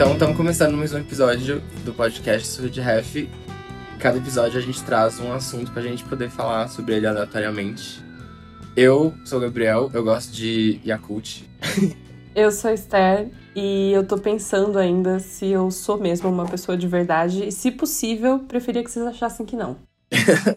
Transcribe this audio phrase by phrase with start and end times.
[0.00, 3.28] Então, estamos começando mais um episódio do podcast Surge Ref.
[3.98, 8.02] Cada episódio a gente traz um assunto pra gente poder falar sobre ele aleatoriamente.
[8.74, 11.42] Eu sou o Gabriel, eu gosto de Yakult.
[12.34, 16.78] Eu sou a Esther e eu tô pensando ainda se eu sou mesmo uma pessoa
[16.78, 19.76] de verdade e, se possível, preferia que vocês achassem que não.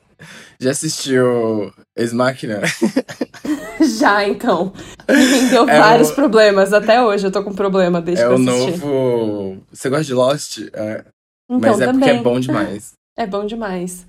[0.58, 2.62] Já assistiu Ex Machina?
[4.00, 4.72] Já, então.
[5.10, 6.74] Me rendeu É vários o- problemas.
[6.74, 8.86] Até hoje eu tô com problema desde É que eu o assisti.
[8.86, 9.58] novo.
[9.72, 10.58] Você gosta de Lost?
[10.74, 11.06] É.
[11.50, 12.00] Então, Mas é também.
[12.00, 12.94] porque é bom demais.
[13.16, 14.08] É bom demais.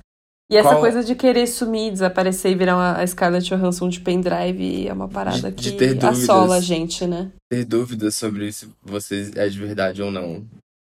[0.50, 4.00] E essa Qual- coisa de querer sumir, desaparecer e virar uma, a Scarlett Johansson de
[4.00, 7.30] pendrive é uma parada De- que assola a gente, né?
[7.50, 10.42] Ter dúvidas sobre se você é de verdade ou não.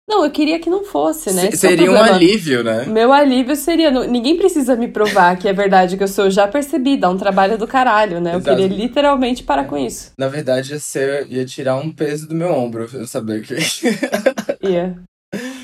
[0.10, 1.42] Não, eu queria que não fosse, né?
[1.42, 2.86] Se- é o seria um alívio, né?
[2.86, 3.92] Meu alívio seria.
[4.08, 6.26] Ninguém precisa me provar que é verdade que eu sou.
[6.26, 8.34] Eu já percebi, dá um trabalho do caralho, né?
[8.34, 8.56] Eu Exato.
[8.58, 10.12] queria literalmente parar com isso.
[10.18, 13.56] Na verdade, ia, ser, ia tirar um peso do meu ombro eu saber que.
[14.66, 14.98] Ia.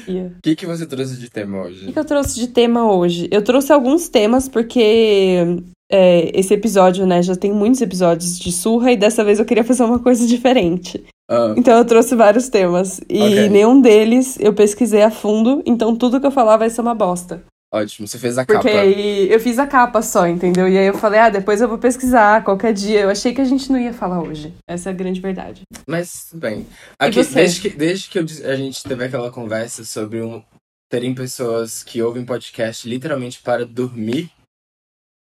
[0.07, 0.25] Ia.
[0.37, 1.85] O que, que você trouxe de tema O hoje?
[1.85, 3.29] que, que eu trouxe de tema hoje?
[3.31, 5.57] Eu trouxe alguns temas porque
[5.89, 7.21] é, esse episódio, né?
[7.21, 11.01] Já tem muitos episódios de surra e dessa vez eu queria fazer uma coisa diferente.
[11.29, 12.99] Ah, Então eu trouxe vários temas.
[13.09, 13.49] E Ok.
[13.49, 17.43] nenhum deles eu pesquisei a fundo, então tudo que eu falar vai ser uma bosta.
[17.73, 18.81] ótimo, você fez a Porque capa.
[18.81, 20.67] aí eu fiz a capa só, entendeu?
[20.69, 22.99] E aí eu falei, ah, depois eu vou pesquisar qualquer dia.
[23.01, 24.53] Eu achei que a gente não ia falar hoje.
[24.69, 25.61] Essa é a grande verdade.
[25.87, 26.67] Mas, bem.
[26.99, 30.43] Aqui, desde que, desde que eu a gente teve aquela conversa sobre um,
[30.91, 34.29] terem pessoas que ouvem podcast literalmente para dormir,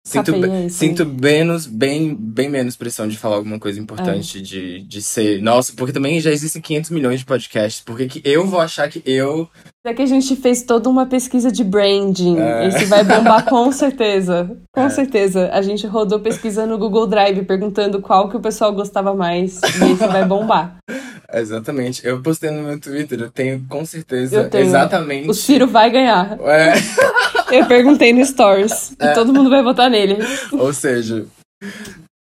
[0.08, 4.82] sinto, é isso sinto menos, bem, bem menos pressão de falar alguma coisa importante, de,
[4.82, 5.42] de ser.
[5.42, 7.82] Nossa, porque também já existem 500 milhões de podcasts.
[7.84, 9.48] Por que que eu vou achar que eu.
[9.86, 12.38] É que a gente fez toda uma pesquisa de branding.
[12.40, 12.68] É.
[12.68, 14.58] Esse vai bombar com certeza.
[14.74, 14.90] Com É.
[14.90, 15.50] certeza.
[15.54, 19.62] A gente rodou pesquisa no Google Drive perguntando qual que o pessoal gostava mais.
[19.64, 20.78] E esse vai bombar.
[21.34, 22.06] Exatamente.
[22.06, 24.66] Eu postei no meu Twitter, eu tenho com certeza Eu tenho.
[24.66, 25.30] exatamente.
[25.30, 26.38] O Ciro vai ganhar.
[26.42, 26.74] É,
[27.52, 28.96] Eu perguntei no Stories.
[29.00, 29.14] E É.
[29.14, 30.18] todo mundo vai votar nele.
[30.52, 31.26] ou seja.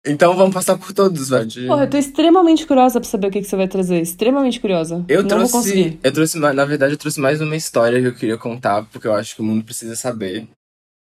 [0.05, 3.41] Então vamos passar por todos, de- Porra, eu tô extremamente curiosa pra saber o que,
[3.41, 3.99] que você vai trazer.
[4.01, 5.03] Extremamente curiosa.
[5.09, 5.99] Eu Não trouxe.
[6.01, 9.13] Eu trouxe, na verdade, eu trouxe mais uma história que eu queria contar, porque eu
[9.13, 10.47] acho que o mundo precisa saber.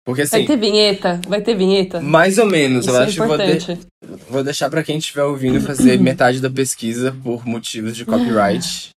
[0.03, 1.19] Porque Vai assim, ter vinheta?
[1.28, 1.99] Vai ter vinheta?
[2.01, 3.79] mais ou menos, Isso eu é acho que vou, de- importante.
[4.29, 8.89] vou deixar pra quem estiver ouvindo fazer metade da pesquisa por motivos de copyright.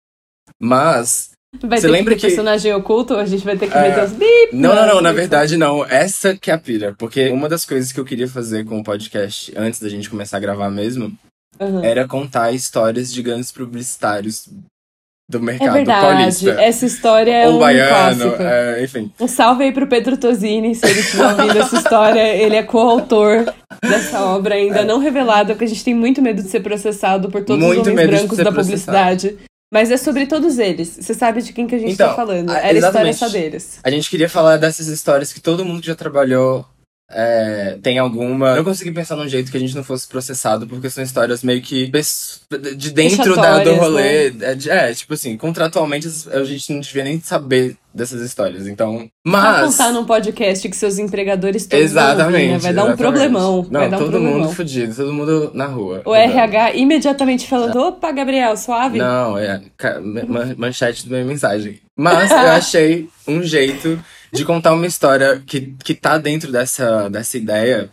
[0.61, 1.31] Mas.
[1.63, 3.15] Vai Você ter lembra que que- personagem oculto?
[3.17, 3.89] A gente vai ter que É.
[3.89, 4.51] meter os bip.
[4.55, 5.85] Não, não, não, na verdade não.
[5.85, 6.95] Essa que é a pira.
[6.99, 10.37] Porque uma das coisas que eu queria fazer com o podcast, antes da gente começar
[10.37, 11.11] a gravar mesmo,
[11.59, 11.83] Aham.
[11.83, 14.47] era contar histórias de grandes publicitários
[15.31, 16.07] do É mercado verdade.
[16.07, 16.51] paulista.
[16.63, 19.11] Essa história é Ou um baiano, é, enfim.
[19.19, 22.37] Um salve aí pro Pedro Tosini, se ele estiver ouvindo essa história.
[22.37, 23.47] Ele é coautor
[23.83, 27.43] dessa obra ainda não revelada, porque a gente tem muito medo de ser processado por
[27.43, 29.39] todos Muito os homens brancos da publicidade.
[29.71, 30.97] Mas é sobre todos eles.
[31.01, 32.51] Você sabe de quem que a gente Então, tá falando.
[32.51, 32.79] Era a história
[33.11, 33.17] exatamente.
[33.19, 33.79] só deles.
[33.83, 36.65] A gente queria falar dessas histórias que todo mundo já trabalhou
[37.11, 38.51] é, tem alguma.
[38.51, 41.43] Eu não consegui pensar num jeito que a gente não fosse processado, porque são histórias
[41.43, 41.91] meio que
[42.77, 44.27] de dentro da, do rolê.
[44.41, 48.67] É, de- é, tipo assim, contratualmente a gente não devia nem saber dessas histórias.
[48.67, 49.09] Então.
[49.27, 49.71] Vai Mas.
[49.77, 52.53] contar num podcast que seus empregadores todos ouvir, Exatamente.
[52.53, 52.59] né?
[52.59, 53.67] Vai dar um problemão.
[53.71, 54.39] Não, vai dar um todo problemão.
[54.41, 56.03] mundo fudido, todo mundo na rua.
[56.05, 58.99] O RH imediatamente falando: opa, Gabriel, suave.
[58.99, 59.63] Não, é
[60.59, 61.81] manchete da minha mensagem.
[61.97, 63.99] Mas eu achei um jeito
[64.33, 67.91] de contar uma história que, que tá dentro dessa, dessa ideia,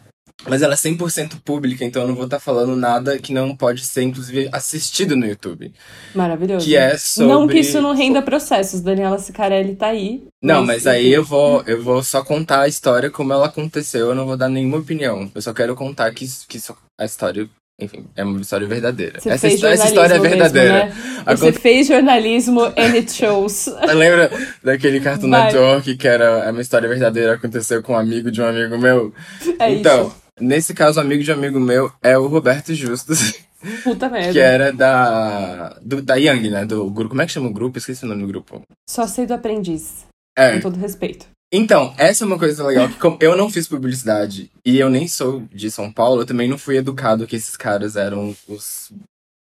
[0.47, 3.85] mas ela é 100% pública, então eu não vou estar falando nada que não pode
[3.85, 5.73] ser, inclusive, assistido no YouTube.
[6.13, 6.65] Maravilhoso.
[6.65, 7.31] Que é sobre...
[7.33, 8.81] Não que isso não renda processos.
[8.81, 10.27] Daniela Sicarelli tá aí.
[10.43, 11.15] Não, mas aí enfim.
[11.15, 14.49] eu vou, eu vou só contar a história como ela aconteceu, eu não vou dar
[14.49, 15.31] nenhuma opinião.
[15.33, 19.19] Eu só quero contar que, que isso- a história, enfim, é uma história verdadeira.
[19.19, 20.85] Você essa, histó- essa história é verdadeira.
[20.85, 21.35] mesmo, né?
[21.35, 23.67] Você fez jornalismo and it shows.
[23.93, 24.31] Lembra
[24.63, 25.45] daquele Cartoon Vai.
[25.51, 29.13] Network que era é uma história verdadeira, aconteceu com um amigo de um amigo meu?
[29.59, 30.15] É então, isso.
[30.39, 33.33] nesse caso, o amigo de um amigo meu é o Roberto Justus,
[33.83, 34.31] Puta merda.
[34.31, 36.65] que era da, do, da Young, né?
[36.65, 37.09] Do grupo.
[37.09, 37.77] Como é que chama o grupo?
[37.77, 38.61] Esqueci o nome do grupo.
[38.89, 40.05] Só sei do aprendiz.
[40.37, 40.53] É.
[40.53, 41.25] Com todo respeito.
[41.55, 45.07] Então, essa é uma coisa legal, que como eu não fiz publicidade e eu nem
[45.07, 48.91] sou de São Paulo, eu também não fui educado que esses caras eram os,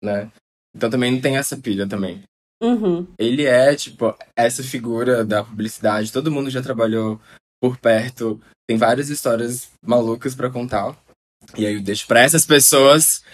[0.05, 0.31] né?
[0.77, 2.23] Então também não tem essa pilha também.
[2.63, 3.07] Uhum.
[3.19, 6.13] Ele é, tipo, essa figura da publicidade.
[6.13, 7.19] Todo mundo já trabalhou
[7.63, 8.39] por perto.
[8.69, 10.95] Tem várias histórias malucas pra contar.
[11.57, 13.25] E aí eu deixo pra essas pessoas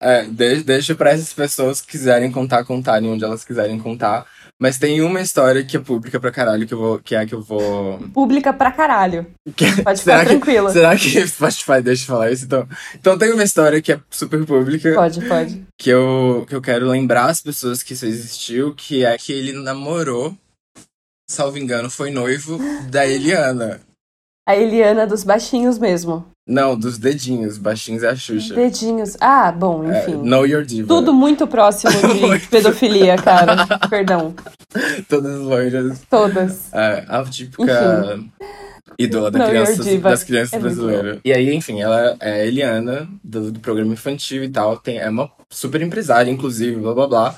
[0.00, 4.26] É, de, deixa pra essas pessoas que quiserem contar, contarem onde elas quiserem contar.
[4.60, 7.26] Mas tem uma história que é pública pra caralho, que, eu vou, que é a
[7.26, 7.98] que eu vou.
[8.12, 9.24] Pública pra caralho.
[9.54, 10.70] Que- Pode ficar tranquila.
[10.72, 12.44] Será que Spotify deixa eu falar isso?
[12.44, 14.94] Então, então tem uma história que é super pública.
[14.94, 15.64] Pode, pode.
[15.78, 19.52] que eu, que eu quero lembrar as pessoas que isso existiu, que é que ele
[19.52, 20.36] namorou,
[21.30, 22.58] salvo engano, foi noivo
[22.90, 23.80] da Eliana.
[24.48, 26.26] A Eliana dos baixinhos mesmo.
[26.48, 28.54] Não, dos dedinhos, baixinhos é a Xuxa.
[28.54, 29.18] Dedinhos.
[29.20, 30.14] Ah, bom, É, enfim.
[30.22, 30.88] know your diva.
[30.88, 33.66] Tudo muito próximo de pedofilia, cara.
[33.90, 34.34] Perdão.
[35.08, 36.00] Todas as loiras.
[36.08, 36.72] Todas.
[36.72, 38.18] É, a típica
[38.98, 41.20] ídola da criança, das crianças É brasileiras.
[41.24, 44.78] E aí, enfim, ela é Eliana, do, do programa infantil e tal.
[44.78, 47.34] Tem, é uma super empresária, inclusive, blá blá blá.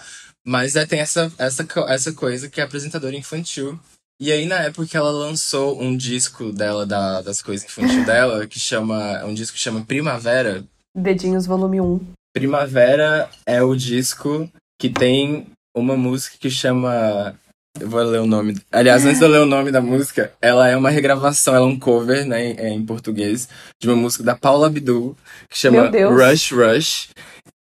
[0.46, 3.78] Mas é, tem essa, essa, essa coisa que é apresentadora infantil.
[4.20, 8.60] E aí, na época, ela lançou um disco dela, da, das coisas infantil dela, que
[8.60, 9.24] chama.
[9.24, 10.62] Um disco que chama Primavera.
[10.94, 12.00] Dedinhos volume 1.
[12.34, 14.46] Primavera é o disco
[14.78, 17.34] que tem uma música que chama.
[17.80, 18.60] Eu vou ler o nome.
[18.70, 21.68] Aliás, antes de eu ler o nome da música, ela é uma regravação, ela é
[21.68, 23.48] um cover, né, em, português,
[23.80, 25.16] de uma música da Paula Abdul,
[25.48, 25.88] que chama.
[25.88, 27.08] Rush Rush.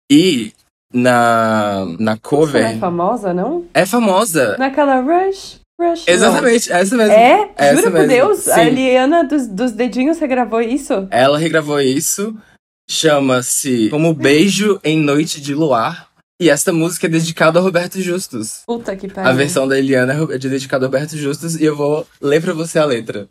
[0.09, 0.53] E
[0.91, 2.63] na, na Você cover.
[2.63, 3.65] não é famosa, não?
[3.73, 4.57] É famosa!
[4.57, 6.05] Naquela Rush, Rush.
[6.07, 6.13] não.
[6.13, 7.13] Exatamente, essa mesmo.
[7.13, 7.51] É?
[7.55, 8.07] Essa Juro por mesmo.
[8.07, 8.61] Deus, a Sim.
[8.61, 11.07] Eliana dos, dos dedinhos regravou isso?
[11.11, 12.35] Ela regravou isso,
[12.89, 16.07] chama-se Como Beijo em Noite de Luar.
[16.39, 18.61] E essa música é dedicada a Roberto Justus.
[18.67, 19.31] Puta que pariu.
[19.31, 22.77] A versão da Eliana é dedicada a Roberto Justus e eu vou ler pra você
[22.77, 23.27] a letra.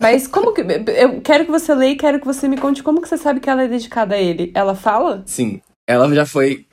[0.00, 0.62] Mas como que.
[0.62, 3.40] Eu quero que você leia e quero que você me conte como que você sabe
[3.40, 4.50] que ela é dedicada a ele.
[4.54, 5.22] Ela fala?
[5.26, 6.66] Sim, ela já foi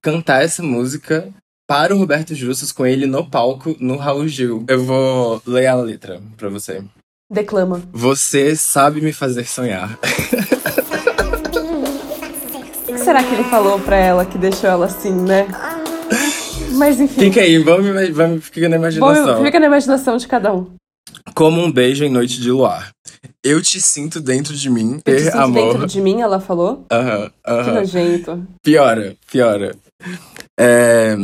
[0.00, 1.28] cantar essa música
[1.66, 4.64] para o Roberto Justus com ele no palco no Raul Gil.
[4.68, 6.82] Eu vou ler a letra pra você.
[7.30, 7.82] Declama.
[7.92, 9.98] Você sabe me fazer sonhar.
[12.88, 15.46] O que será que ele falou pra ela que deixou ela assim, né?
[16.72, 17.20] Mas enfim.
[17.20, 19.24] Fica aí, vamos, vamos fica na imaginação.
[19.26, 20.70] Vamos, fica na imaginação de cada um.
[21.34, 22.90] Como um beijo em noite de luar.
[23.42, 25.72] Eu te sinto dentro de mim, Eu te ter sinto amor.
[25.72, 26.86] dentro de mim, ela falou.
[26.90, 27.74] Aham, Que aham.
[27.74, 28.46] nojento.
[28.62, 29.74] Piora, piora.
[30.58, 31.16] É,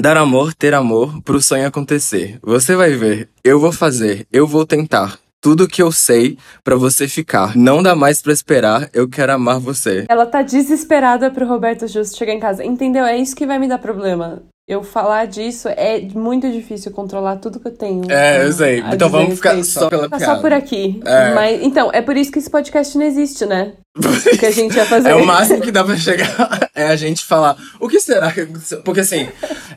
[0.00, 2.38] dar amor, ter amor, pro sonho acontecer.
[2.42, 5.18] Você vai ver, eu vou fazer, eu vou tentar.
[5.42, 7.56] Tudo que eu sei pra você ficar.
[7.56, 10.04] Não dá mais pra esperar, eu quero amar você.
[10.08, 12.62] Ela tá desesperada pro Roberto Justo chegar em casa.
[12.62, 13.06] Entendeu?
[13.06, 14.42] É isso que vai me dar problema.
[14.70, 18.08] Eu falar disso é muito difícil controlar tudo que eu tenho.
[18.08, 18.80] É, eu sei.
[18.80, 19.80] a Então vamos ficar respeito.
[19.80, 20.24] só pela piada.
[20.24, 21.02] só por aqui.
[21.04, 21.34] É.
[21.34, 23.72] Mas, então, é por isso que esse podcast não existe, né?
[23.96, 25.08] O que a gente ia fazer.
[25.10, 27.56] É o máximo que dá pra chegar é a gente falar.
[27.80, 28.80] O que será que aconteceu?
[28.82, 29.28] Porque assim,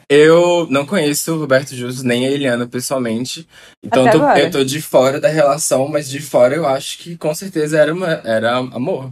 [0.07, 3.48] eu não conheço o Roberto Justus nem a Eliana pessoalmente.
[3.84, 7.34] Então tô, eu tô de fora da relação, mas de fora eu acho que com
[7.34, 9.10] certeza era, uma, era amor.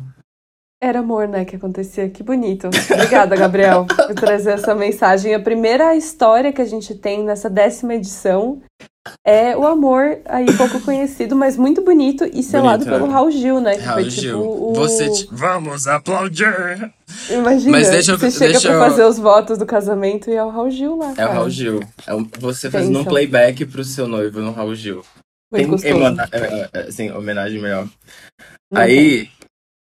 [0.83, 2.09] Era amor, né, que acontecia.
[2.09, 2.67] Que bonito.
[2.91, 5.35] Obrigada, Gabriel, por trazer essa mensagem.
[5.35, 8.59] A primeira história que a gente tem nessa décima edição
[9.25, 13.13] é o amor aí pouco conhecido, mas muito bonito e selado Bonito, pelo é.
[13.13, 13.75] Raul Gil, né?
[13.75, 14.39] Que Raul foi Gil.
[14.41, 14.73] tipo o...
[14.73, 15.09] Você.
[15.11, 16.91] te- Vamos aplaudir!
[17.29, 20.35] Imagina, Mas deixa eu- você chega deixa pra eu- fazer os votos do casamento e
[20.35, 21.33] é o Raul Gil lá, É o cara.
[21.33, 21.79] Raul Gil.
[22.07, 25.03] É um- você fazendo um playback pro seu noivo no Raul Gil.
[25.51, 25.93] Muito gostoso.
[25.95, 27.87] emana- é, é, assim, homenagem melhor.
[28.71, 29.29] Não Aí,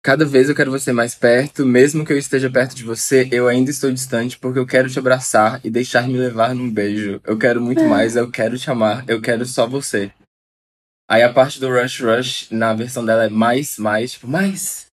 [0.03, 3.49] cada vez eu quero você mais perto, mesmo que eu esteja perto de você, eu
[3.49, 7.21] ainda estou distante porque eu quero te abraçar e deixar me levar num beijo.
[7.25, 10.11] Eu quero muito mais, eu quero te amar, eu quero só você.
[11.09, 14.87] Aí a parte do Rush Rush, na versão dela é mais, mais, tipo, mais.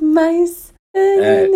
[0.00, 0.72] Mas...
[0.94, 1.46] É,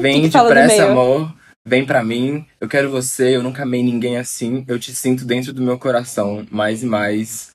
[0.00, 1.34] Vem que que de fala no depressa, amor.
[1.66, 2.46] Vem pra mim.
[2.60, 3.36] Eu quero você.
[3.36, 4.64] Eu nunca amei ninguém assim.
[4.66, 6.46] Eu te sinto dentro do meu coração.
[6.50, 7.50] Mais e mais.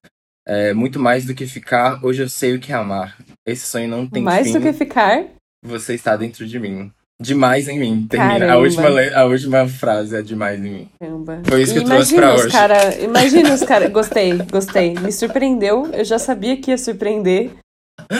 [0.47, 2.03] É, muito mais do que ficar.
[2.03, 3.17] Hoje eu sei o que é amar.
[3.45, 4.53] Esse sonho não tem Mais fim.
[4.53, 5.25] do que ficar...
[5.65, 6.91] Você está dentro de mim.
[7.21, 8.05] Demais em mim.
[8.09, 8.51] Termina.
[8.51, 10.89] A última, a última frase é demais em mim.
[10.99, 11.41] Caramba.
[11.45, 12.51] Foi isso que eu trouxe pra os hoje.
[12.51, 13.89] Cara, imagina os caras.
[13.89, 14.93] Gostei, gostei.
[14.99, 15.89] Me surpreendeu.
[15.93, 17.51] Eu já sabia que ia surpreender.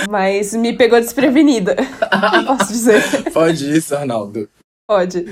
[0.10, 1.76] Mas me pegou desprevenida.
[2.48, 3.04] Posso dizer.
[3.34, 4.48] Pode isso, Arnaldo.
[4.88, 5.26] Pode.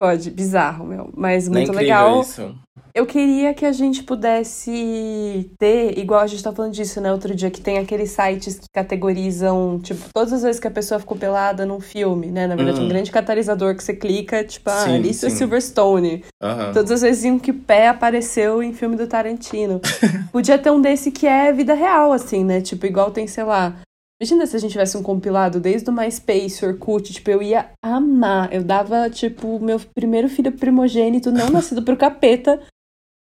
[0.00, 0.30] Pode.
[0.30, 1.10] Bizarro, meu.
[1.16, 2.20] Mas é muito incrível legal.
[2.20, 2.54] isso.
[2.94, 7.34] Eu queria que a gente pudesse ter, igual a gente tá falando disso, né, outro
[7.34, 11.16] dia, que tem aqueles sites que categorizam, tipo, todas as vezes que a pessoa ficou
[11.16, 12.46] pelada num filme, né?
[12.46, 12.84] Na verdade, Hum.
[12.84, 15.36] um grande catalisador que você clica, tipo, ah, Alicia sim.
[15.36, 16.24] Silverstone.
[16.42, 16.72] Aham.
[16.72, 19.80] Todas as vezes em que pé apareceu em filme do Tarantino.
[20.32, 22.60] Podia ter um desse que é vida real, assim, né?
[22.60, 23.76] Tipo, igual tem, sei lá.
[24.20, 28.52] Imagina se a gente tivesse um compilado desde o MySpace, Orkut, tipo, eu ia amar.
[28.52, 32.60] Eu dava, tipo, meu primeiro filho primogênito, não nascido pro capeta,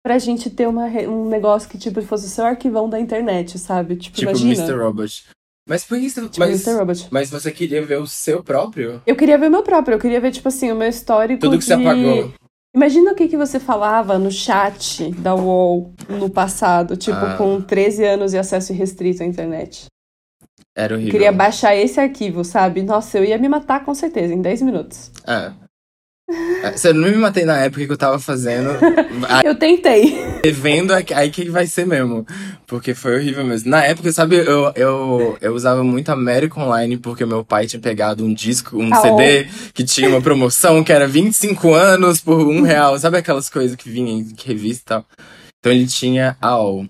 [0.03, 3.97] pra gente ter uma, um negócio que, tipo, fosse o seu arquivão da internet, sabe?
[3.97, 4.55] Tipo, Tipo imagina.
[4.65, 4.79] Mr.
[4.83, 5.25] Robot.
[5.69, 6.21] Mas por você.
[6.23, 6.79] Tipo, mas, Mr.
[6.79, 7.09] Robot.
[7.11, 9.03] mas você queria ver o seu próprio?
[9.07, 11.59] Eu queria ver o meu próprio, eu queria ver, tipo assim, o meu histórico Tudo
[11.59, 11.65] que de...
[11.67, 12.33] você apagou.
[12.75, 17.35] Imagina o que, que você falava no chat da UOL no passado, tipo, Ah.
[17.37, 19.87] com 13 anos e acesso irrestrito à internet.
[20.77, 21.13] Era horrível.
[21.13, 22.83] Queria baixar esse arquivo, sabe?
[22.83, 25.11] Nossa, eu ia me matar com certeza, em 10 minutos.
[25.27, 25.51] É.
[26.63, 28.71] É, Você não me matei na época que eu tava fazendo.
[29.45, 30.19] Eu tentei.
[30.53, 32.27] Vendo aí que vai ser mesmo.
[32.67, 33.71] Porque foi horrível mesmo.
[33.71, 38.25] Na época, sabe, eu, eu, eu usava muito América Online porque meu pai tinha pegado
[38.25, 42.63] um disco, um Ah, CD que tinha uma promoção que era 25 anos por um
[42.67, 42.99] real.
[42.99, 45.07] Sabe aquelas coisas que vinham em revista e tal?
[45.61, 46.87] Então ele tinha a AOL.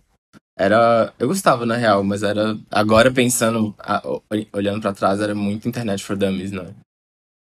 [0.58, 1.12] Era.
[1.18, 2.56] Eu gostava, na real, mas era.
[2.70, 4.02] Agora pensando, a-
[4.52, 6.74] olhando pra trás, era muito internet for dummies, né?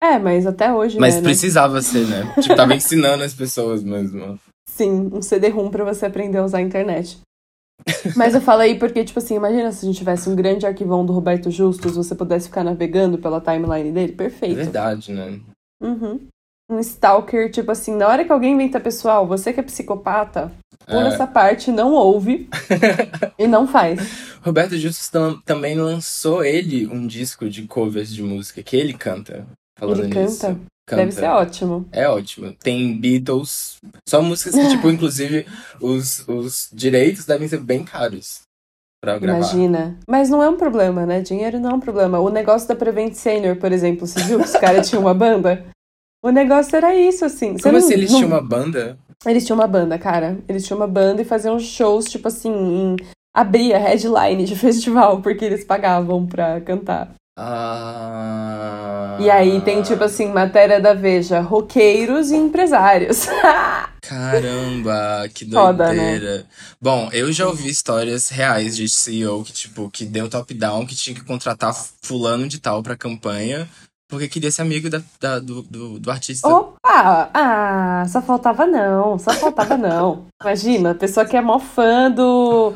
[0.03, 1.21] É, mas até hoje, Mas né?
[1.21, 1.23] né?
[1.25, 2.21] precisava ser, né?
[2.41, 4.39] Tipo, tava ensinando as pessoas mesmo.
[4.69, 7.19] Sim, um CD-ROM pra você aprender a usar a internet.
[8.15, 11.13] Mas eu falei porque, tipo assim, imagina se a gente tivesse um grande arquivão do
[11.13, 14.13] Roberto Justus, você pudesse ficar navegando pela timeline dele.
[14.13, 14.55] É Perfeito.
[14.55, 15.39] verdade, né?
[15.81, 16.27] Uhum.
[16.69, 20.51] Um stalker, tipo assim, na hora que alguém inventa pessoal, você que é psicopata,
[20.87, 21.13] pula É.
[21.13, 22.47] essa parte, não ouve
[23.37, 23.99] e não faz.
[24.41, 29.45] Roberto Justus tam- também lançou ele um disco de covers de música que ele canta.
[29.77, 30.39] Falando Ele nisso.
[30.41, 30.59] canta?
[30.87, 31.01] Canta.
[31.03, 31.87] Deve ser ótimo.
[31.91, 32.53] É ótimo.
[32.53, 33.75] Tem Beatles.
[34.07, 35.45] Só músicas que, tipo, inclusive,
[35.81, 38.39] os, os direitos devem ser bem caros
[39.03, 39.39] pra gravar.
[39.39, 39.99] Imagina.
[40.09, 41.21] Mas não é um problema, né?
[41.21, 42.19] Dinheiro não é um problema.
[42.19, 45.65] O negócio da Prevent Senior, por exemplo, você viu que os caras tinham uma banda?
[46.23, 47.53] O negócio era isso, assim.
[47.53, 48.97] Você Como não- assim eles não- tinham uma banda?
[49.25, 50.37] Eles tinham uma banda, cara.
[50.47, 52.95] Eles tinham uma banda e faziam shows, tipo assim, em...
[53.35, 57.13] abria headline de festival, porque eles pagavam pra cantar.
[57.39, 59.17] Ah.
[59.19, 63.25] E aí tem, tipo assim, matéria da Veja, roqueiros e empresários.
[64.01, 66.17] Caramba, que Foda, né?
[66.17, 66.45] doideira.
[66.81, 71.15] Bom, eu já ouvi histórias reais de CEO que, tipo, que deu top-down, que tinha
[71.15, 73.67] que contratar fulano de tal pra campanha,
[74.07, 76.47] porque queria ser amigo da, da- do, do, do artista.
[76.47, 76.76] Opa!
[77.33, 80.25] Ah, só faltava não, só faltava não.
[80.41, 82.73] Imagina, a pessoa que é mó fã do.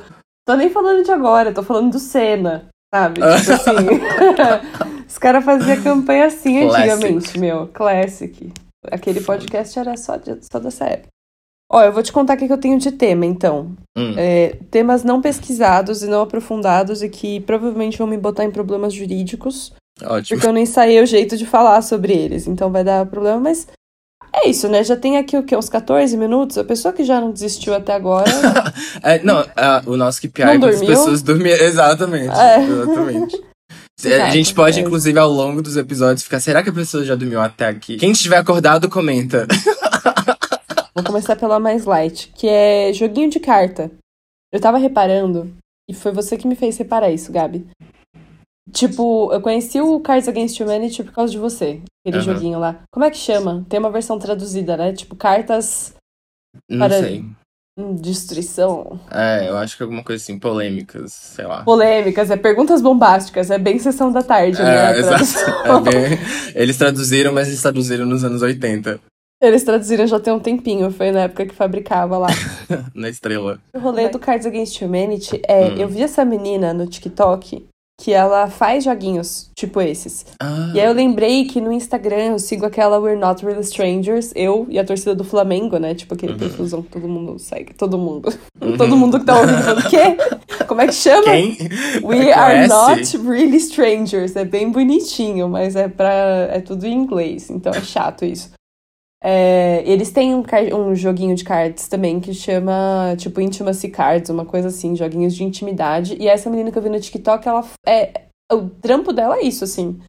[0.47, 3.21] Tô nem falando de agora, tô falando do Senna, sabe?
[3.21, 5.01] Tipo assim.
[5.07, 6.89] Os caras faziam campanha assim Classic.
[6.91, 7.67] antigamente, meu.
[7.67, 8.51] Classic.
[8.91, 11.09] Aquele podcast era só, de- só dessa época.
[11.71, 13.73] Ó, eu vou te contar o que que eu tenho de tema, então.
[13.97, 14.13] Hum.
[14.17, 18.93] É, temas não pesquisados e não aprofundados e que provavelmente vão me botar em problemas
[18.93, 19.73] jurídicos.
[20.03, 20.37] Ótimo.
[20.37, 23.67] Porque eu não ensaiei o jeito de falar sobre eles, então vai dar problema, mas
[24.33, 24.83] é isso, né?
[24.83, 25.55] Já tem aqui o quê?
[25.55, 26.57] Uns 14 minutos?
[26.57, 28.31] A pessoa que já não desistiu até agora.
[29.03, 31.65] É, não, ah, o nosso KPI é as pessoas dormirem.
[31.65, 32.37] Exatamente.
[32.37, 32.63] É.
[32.63, 33.35] Exatamente.
[34.05, 34.81] a Exato, gente pode, é.
[34.83, 36.39] inclusive, ao longo dos episódios, ficar.
[36.39, 37.97] Será que a pessoa já dormiu até aqui?
[37.97, 39.47] Quem estiver acordado, comenta.
[40.93, 43.91] Vou começar pela mais light, que é joguinho de carta.
[44.51, 45.51] Eu tava reparando,
[45.89, 47.65] e foi você que me fez reparar isso, Gabi.
[48.71, 51.81] Tipo, eu conheci o Cards Against Humanity por causa de você.
[52.05, 52.33] Aquele Aham.
[52.33, 52.79] joguinho lá.
[52.91, 53.65] Como é que chama?
[53.67, 54.93] Tem uma versão traduzida, né?
[54.93, 55.93] Tipo, cartas
[56.69, 57.25] Não Para- sei.
[58.01, 58.99] destruição.
[59.09, 61.63] É, eu acho que alguma coisa assim, polêmicas, sei lá.
[61.63, 64.75] Polêmicas, é perguntas bombásticas, é bem sessão da tarde, né?
[64.75, 65.23] É, a exato.
[65.65, 66.19] É bem-
[66.55, 68.99] Eles traduziram, mas eles traduziram nos anos 80,
[69.41, 72.27] Eles traduziram já tem um tempinho, foi na época que fabricava lá.
[72.93, 73.59] na estrela.
[73.73, 75.77] O rolê do Cards Against Humanity é, Hum.
[75.77, 77.65] eu vi essa menina no TikTok
[78.03, 80.25] que ela faz joguinhos tipo esses.
[80.41, 84.31] Ah, E aí eu lembrei que no Instagram eu sigo aquela We're Not Really Strangers,
[84.35, 85.93] eu e a torcida do Flamengo, né?
[85.93, 86.39] Tipo aquele Uhum.
[86.39, 88.33] perfilzão que todo mundo segue, todo mundo.
[88.77, 90.17] Todo mundo que tá ouvindo falando, quê?
[90.67, 91.23] Como é que chama?
[91.25, 91.57] quem?
[92.03, 93.17] We are Conhece?
[93.17, 94.35] not really strangers.
[94.35, 96.11] É bem bonitinho, mas é pra.
[96.51, 98.49] é tudo em inglês, então é chato isso.
[99.23, 104.45] É, eles têm um, um joguinho de cards também que chama, tipo, Intimacy Cards, uma
[104.45, 106.17] coisa assim, joguinhos de intimidade.
[106.19, 108.25] E essa menina que eu vi no TikTok, ela é.
[108.51, 110.01] O trampo dela é isso, assim.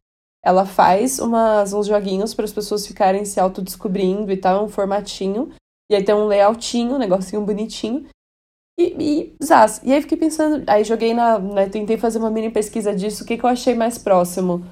[0.43, 5.51] Ela faz umas, uns joguinhos para as pessoas ficarem se autodescobrindo e tal, um formatinho.
[5.89, 8.07] E aí tem um layoutinho, um negocinho bonitinho.
[8.77, 9.37] E, e.
[9.83, 13.27] E aí fiquei pensando, aí joguei na, né, tentei fazer uma mini pesquisa disso, o
[13.27, 14.65] que, que eu achei mais próximo?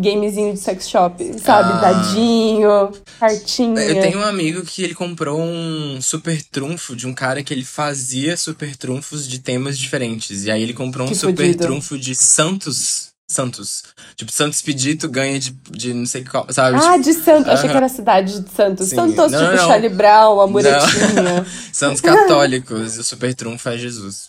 [0.00, 1.72] Gamezinho de sex shop, sabe?
[1.72, 1.80] Ah.
[1.92, 3.80] Dadinho, cartinha.
[3.82, 7.64] Eu tenho um amigo que ele comprou um super trunfo de um cara que ele
[7.64, 10.44] fazia super trunfos de temas diferentes.
[10.44, 11.64] E aí ele comprou um Que super fudido.
[11.64, 13.08] trunfo de Santos.
[13.30, 13.82] Santos.
[14.16, 16.78] Tipo, Santos Pedito ganha de, de não sei qual, sabe?
[16.78, 17.48] Ah, Tipo, de Santos.
[17.52, 17.68] Achei Aham.
[17.72, 18.88] que era a cidade de Santos.
[18.88, 18.96] Sim.
[18.96, 19.68] Santos, Não, tipo não, não.
[19.68, 21.46] Charlie Brown, a muretinha.
[21.70, 22.96] Santos católicos.
[22.96, 24.28] e o super trunfo é Jesus.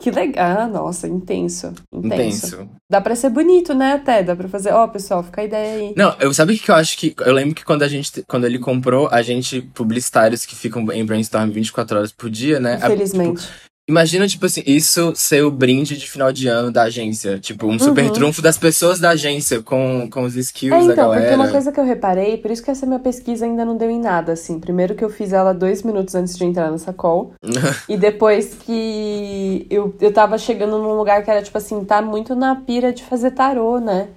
[0.00, 0.60] Que legal.
[0.62, 1.72] Ah, nossa, intenso.
[1.92, 2.46] Intenso.
[2.56, 2.68] Intenso.
[2.90, 4.22] Dá pra ser bonito, né, até.
[4.22, 4.72] Dá pra fazer.
[4.72, 5.94] Ó, pessoal, fica a ideia aí.
[5.96, 7.14] Não, eu sabe o que eu acho que.
[7.20, 8.22] Eu lembro que quando a gente.
[8.28, 12.74] Quando ele comprou, a gente, publicitários que ficam em brainstorm 24 horas por dia, né?
[12.74, 13.48] a- Infelizmente.
[13.86, 17.38] Imagina, tipo assim, isso ser o brinde de final de ano da agência.
[17.38, 18.12] Tipo, um super Uhum.
[18.12, 21.20] trunfo das pessoas da agência com, com os skills É, da então, galera.
[21.20, 23.90] porque uma coisa que eu reparei, por isso que essa minha pesquisa ainda não deu
[23.90, 24.58] em nada, assim.
[24.58, 27.34] Primeiro que eu fiz ela dois minutos antes de entrar nessa call.
[27.86, 32.34] e depois que eu, eu tava chegando num lugar que era, tipo assim, tá muito
[32.34, 34.08] na pira de fazer tarô, né?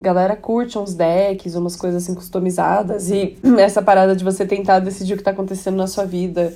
[0.00, 3.10] Galera curte uns decks, umas coisas assim customizadas.
[3.10, 6.54] E essa parada de você tentar decidir o que tá acontecendo na sua vida.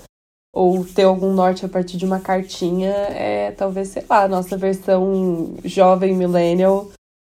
[0.54, 4.54] Ou ter algum norte a partir de uma cartinha é talvez, sei lá, a nossa
[4.56, 6.90] versão jovem millennial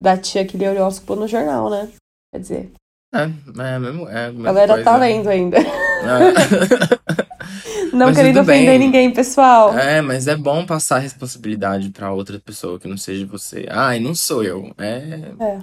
[0.01, 1.89] da tia que lê horóscopo no jornal, né?
[2.33, 2.71] Quer dizer,
[3.13, 4.83] É, é, mesmo, é a mesma galera coisa.
[4.89, 5.57] tá lendo ainda.
[5.59, 5.61] É.
[7.93, 8.63] Não Mas querendo tudo bem.
[8.63, 9.77] ofender ninguém, pessoal.
[9.77, 13.67] É, mas é bom passar a responsabilidade pra outra pessoa que não seja você.
[13.69, 14.73] Ai, não sou eu.
[14.79, 15.59] É,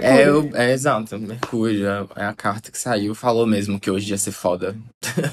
[0.00, 0.50] Mercúrio.
[0.54, 1.18] é, é exato.
[1.18, 3.14] Mercúrio é- é a carta que saiu.
[3.14, 4.74] Falou mesmo que hoje ia ser foda.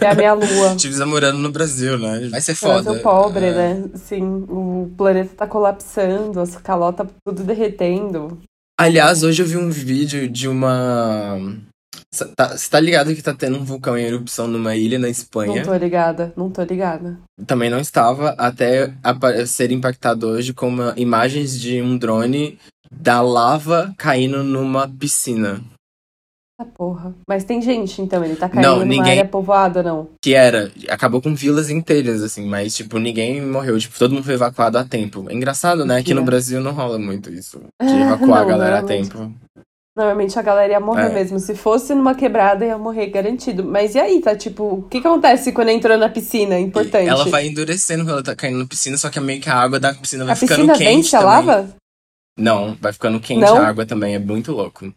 [0.01, 0.47] É a minha lua.
[0.75, 2.27] Estive morando no Brasil, né?
[2.29, 2.83] Vai ser foda.
[2.83, 3.53] Brasil pobre, É.
[3.53, 3.83] né?
[3.95, 8.37] Sim, o planeta tá colapsando, as calotas tudo derretendo.
[8.79, 11.37] Aliás, hoje eu vi um vídeo de uma.
[12.11, 15.57] Você tá, tá ligado que tá tendo um vulcão em erupção numa ilha na Espanha?
[15.57, 17.19] Não tô ligada, não tô ligada.
[17.45, 18.91] Também não estava, até
[19.45, 22.57] ser impactado hoje com uma- imagens de um drone
[22.91, 25.62] da lava caindo numa piscina.
[26.62, 27.15] Ah, porra.
[27.27, 30.10] Mas tem gente, então, ele tá caindo Não, numa ninguém- área povoada, não.
[30.22, 33.79] Que era, acabou com vilas inteiras, assim, mas, tipo, ninguém morreu.
[33.79, 35.25] Tipo, todo mundo foi evacuado a tempo.
[35.29, 35.98] É engraçado, né?
[35.98, 36.25] Aqui no Mentira.
[36.31, 37.62] Brasil não rola muito isso.
[37.81, 39.31] De evacuar a Não, galera a tempo.
[39.98, 41.13] Normalmente a galera ia morrer É.
[41.13, 41.39] mesmo.
[41.39, 43.63] Se fosse numa quebrada, ia morrer garantido.
[43.63, 46.55] Mas e aí, tá tipo, o que que acontece quando entrou na piscina?
[46.55, 47.08] É importante.
[47.08, 49.79] Ela vai endurecendo quando ela tá caindo na piscina, só que meio que a água
[49.79, 51.69] da piscina vai A ficando piscina quente vence a lava?
[52.39, 53.58] Não, vai ficando quente Não?
[53.58, 54.93] a água também, é muito louco.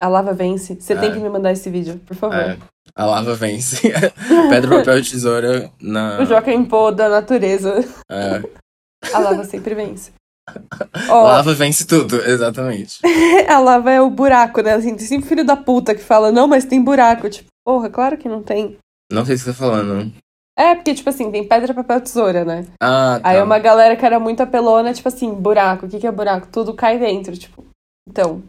[0.00, 0.74] A lava vence.
[0.80, 1.12] Você tem É.
[1.12, 2.36] que me mandar esse vídeo, por favor.
[2.36, 2.56] É,
[2.94, 3.90] a lava vence.
[4.48, 6.20] Pedra, papel e tesoura na.
[6.20, 7.84] O Joaquim Pô da natureza.
[8.10, 8.42] é,
[9.12, 10.12] A lava sempre vence.
[11.10, 13.00] Ó, lava vence tudo, exatamente.
[13.48, 14.72] a lava é o buraco, né?
[14.74, 17.28] Assim, tem sempre filho da puta que fala, não, mas tem buraco.
[17.28, 18.78] Tipo, porra, claro que não tem.
[19.12, 20.10] Não sei o que você tá falando.
[20.58, 22.66] É, porque, tipo assim, tem pedra, papel, tesoura, né?
[22.82, 23.28] Ah, tá.
[23.28, 25.86] Aí uma galera que era muito apelona, tipo assim, buraco.
[25.86, 26.48] O que que é buraco?
[26.50, 27.64] Tudo cai dentro, tipo.
[28.08, 28.42] Então, como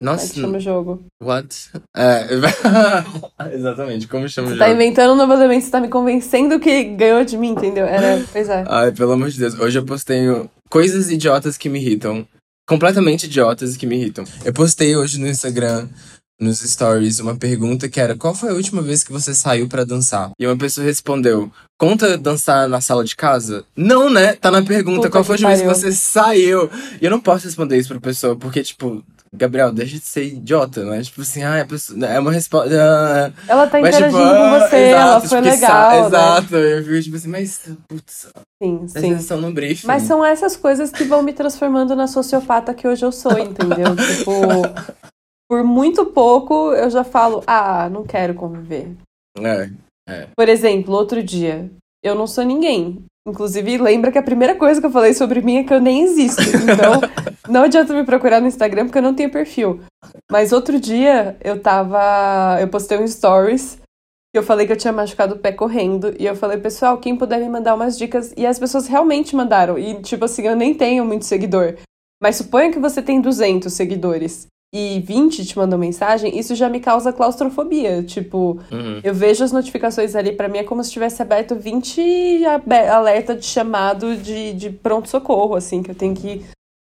[0.00, 1.02] é Nossa, que chama o jogo?
[1.22, 1.70] what?
[1.96, 2.26] É,
[3.52, 4.68] exatamente, como chama o Você jogo?
[4.68, 7.86] tá inventando um novo elemento, você tá me convencendo que ganhou de mim, entendeu?
[7.86, 8.64] Era, pois é.
[8.68, 9.58] Ai, pelo amor de Deus.
[9.58, 10.26] Hoje eu postei
[10.70, 12.26] coisas idiotas que me irritam.
[12.68, 14.24] Completamente idiotas e que me irritam.
[14.44, 15.88] Eu postei hoje no Instagram,
[16.40, 19.84] nos stories, uma pergunta que era: Qual foi a última vez que você saiu pra
[19.84, 20.30] dançar?
[20.38, 23.64] E uma pessoa respondeu: Conta dançar na sala de casa?
[23.76, 24.34] Não, né?
[24.34, 26.70] Tá na pergunta: Puta Qual foi a última vez que você saiu?
[27.00, 29.02] E eu não posso responder isso pra pessoa, porque, tipo.
[29.34, 31.02] Gabriel, deixa de ser idiota, né?
[31.02, 32.70] Tipo assim, ah, a pessoa, é uma resposta.
[32.72, 36.06] ah, Ela tá mas, interagindo tipo, com ah, você, exato, ela foi tipo, legal, né?
[36.06, 38.28] Exato, eu fico tipo assim, mas, putz,
[38.62, 38.98] Sim, sim.
[38.98, 39.86] atenção no briefing.
[39.86, 43.94] Mas são essas coisas que vão me transformando na sociopata que hoje eu sou, entendeu?
[44.16, 44.32] tipo,
[45.48, 48.88] por muito pouco eu já falo, ah, não quero conviver.
[50.08, 50.28] É.
[50.36, 51.70] Por exemplo, outro dia,
[52.02, 53.04] eu não sou ninguém.
[53.26, 56.02] Inclusive, lembra que a primeira coisa que eu falei sobre mim é que eu nem
[56.02, 56.42] existo.
[56.42, 57.00] Então,
[57.50, 59.80] não adianta me procurar no Instagram porque eu não tenho perfil.
[60.30, 62.56] Mas outro dia, eu tava.
[62.60, 63.78] Eu postei um stories
[64.32, 66.14] que eu falei que eu tinha machucado o pé correndo.
[66.20, 68.32] E eu falei, pessoal, quem puder me mandar umas dicas.
[68.36, 69.76] E as pessoas realmente mandaram.
[69.76, 71.74] E, tipo assim, eu nem tenho muito seguidor.
[72.22, 76.80] Mas suponha que você tem 200 seguidores e 20 te mandam mensagem, isso já me
[76.80, 78.02] causa claustrofobia.
[78.02, 79.00] Tipo, Uhum.
[79.02, 83.34] eu vejo as notificações ali, pra mim é como se tivesse aberto 20 abe- alerta
[83.34, 86.44] de chamado de, de pronto-socorro, assim, que eu tenho que.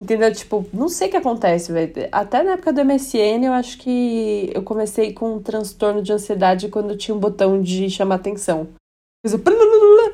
[0.03, 0.33] Entendeu?
[0.33, 1.93] Tipo, não sei o que acontece, velho.
[2.13, 6.69] Até na época do MSN, eu acho que eu comecei com um transtorno de ansiedade
[6.69, 8.69] quando tinha um botão de chamar atenção.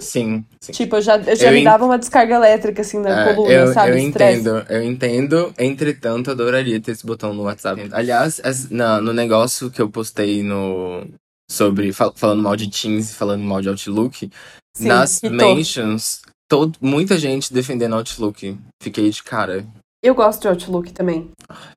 [0.01, 0.73] Sim, sim.
[0.73, 3.35] Tipo, eu já, eu já Eu me en- dava uma descarga elétrica, assim, na É,
[3.35, 3.93] coluna, eu, sabe?
[3.93, 4.41] eu Estresse.
[4.41, 5.55] entendo, eu entendo.
[5.59, 7.89] Entretanto, adoraria ter esse botão no WhatsApp.
[7.93, 11.07] Aliás, as- na- no negócio que eu postei no
[11.51, 14.31] sobre fal- falando mal de Teams e falando mal de Outlook,
[14.77, 18.59] Sim, nas mentions, todo, muita gente defendendo Outlook.
[18.83, 19.67] Fiquei de cara,
[20.03, 21.31] Eu gosto de Outlook também.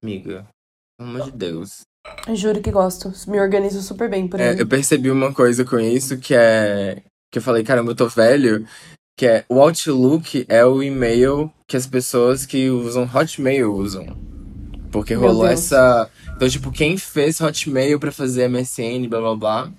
[0.03, 0.45] amiga.
[0.99, 1.81] Pelo amor de Deus.
[2.33, 3.11] Juro que gosto.
[3.29, 4.61] Me organizo super bem por É, ele.
[4.61, 7.03] eu percebi uma coisa com isso que é.
[7.31, 8.65] Que eu falei, caramba, eu tô velho.
[9.17, 14.15] Que é o Outlook é o e-mail que as pessoas que usam Hotmail usam.
[14.91, 15.59] Porque Meu rolou Deus.
[15.59, 16.09] essa.
[16.35, 19.71] Então, tipo, quem fez Hotmail pra fazer MSN, blá blá blá.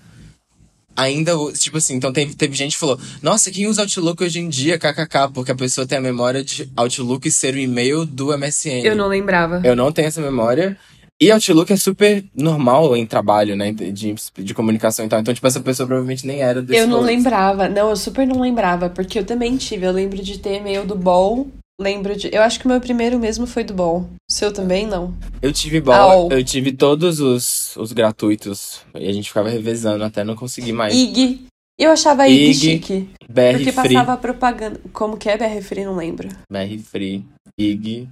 [0.97, 4.49] Ainda, tipo assim, então teve, teve gente que falou: Nossa, quem usa Outlook hoje em
[4.49, 8.83] dia, kkk, porque a pessoa tem a memória de Outlook ser o e-mail do MSN.
[8.85, 9.61] Eu não lembrava.
[9.65, 10.77] Eu não tenho essa memória.
[11.20, 13.72] E Outlook é super normal em trabalho, né?
[13.72, 15.18] De, de comunicação e tal.
[15.18, 17.68] Então, tipo, essa pessoa provavelmente nem era desse Eu não lembrava.
[17.68, 19.85] Não, eu super não lembrava, porque eu também tive.
[19.85, 21.48] Eu lembro de ter e-mail do Ball.
[21.81, 22.33] Lembro de.
[22.33, 24.09] Eu acho que o meu primeiro mesmo foi do Ball.
[24.31, 25.12] O seu também, não?
[25.42, 26.28] Eu tive bola, Au.
[26.31, 28.81] eu tive todos os, os gratuitos.
[28.94, 30.94] E a gente ficava revezando até não conseguir mais.
[30.94, 31.46] IG.
[31.78, 33.11] Eu achava IG, IG, chique.
[33.28, 33.94] BR Porque Free.
[33.94, 34.81] passava propaganda.
[34.92, 35.85] Como que é BR Free?
[35.85, 36.28] Não lembro.
[36.50, 37.24] BR Free,
[37.57, 38.09] IG,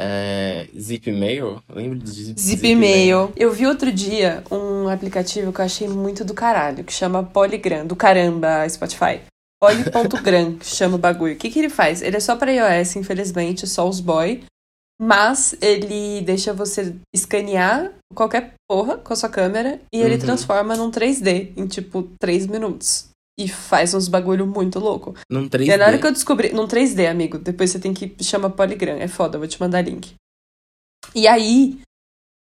[0.00, 1.62] é, Zip Mail.
[1.68, 3.32] Lembra de Zip, Zip Mail.
[3.36, 7.86] Eu vi outro dia um aplicativo que eu achei muito do caralho, que chama Polygram,
[7.86, 9.20] do caramba, Spotify.
[9.60, 11.32] Poly.gram, que chama o bagulho.
[11.34, 12.02] O que, que ele faz?
[12.02, 14.42] Ele é só pra iOS, infelizmente, só os boy.
[15.00, 20.20] Mas ele deixa você escanear qualquer porra com a sua câmera e ele Uhum.
[20.20, 23.08] transforma num 3D em tipo 3 minutos.
[23.38, 25.14] E faz uns bagulho muito louco.
[25.30, 25.74] Num 3D.
[25.74, 26.52] E na hora que eu descobri.
[26.52, 27.38] Num 3D, amigo.
[27.38, 28.16] Depois você tem que.
[28.22, 28.96] Chama Polygram.
[28.96, 30.14] É foda, eu vou te mandar link.
[31.14, 31.78] E aí.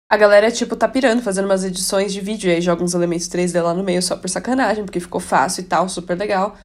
[0.10, 2.50] A galera, tipo, tá pirando, fazendo umas edições de vídeo.
[2.50, 5.62] E aí joga uns elementos 3D lá no meio só por sacanagem, porque ficou fácil
[5.62, 6.58] e tal, super legal.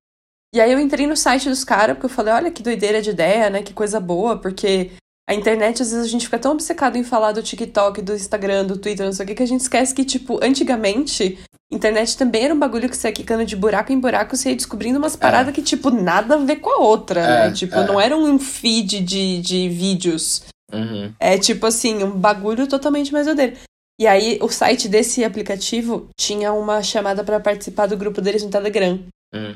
[0.54, 3.10] E aí eu entrei no site dos caras, porque eu falei, olha que doideira de
[3.10, 3.62] ideia, né?
[3.62, 4.90] Que coisa boa, porque
[5.30, 8.64] a internet, às vezes, a gente fica tão obcecado em falar do TikTok, do Instagram,
[8.64, 11.38] do Twitter, não sei o que, que a gente esquece que, tipo, antigamente,
[11.70, 14.56] internet também era um bagulho que você ia quicando de buraco em buraco, você ia
[14.56, 17.52] descobrindo umas paradas que, tipo, nada a ver com a outra, É, né?
[17.52, 17.86] Tipo, é.
[17.86, 20.42] não era um feed de, de vídeos.
[20.72, 21.12] Uhum.
[21.20, 23.56] É tipo assim, um bagulho totalmente mais doideiro.
[24.00, 28.50] E aí, o site desse aplicativo tinha uma chamada pra participar do grupo deles no
[28.50, 28.98] Telegram.
[29.32, 29.54] Uhum.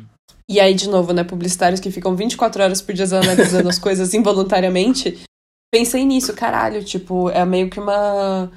[0.49, 4.15] E aí, de novo, né, publicitários que ficam 24 horas por dia analisando as coisas
[4.15, 5.21] involuntariamente.
[5.75, 8.49] Pensei nisso, caralho, tipo, é meio que uma.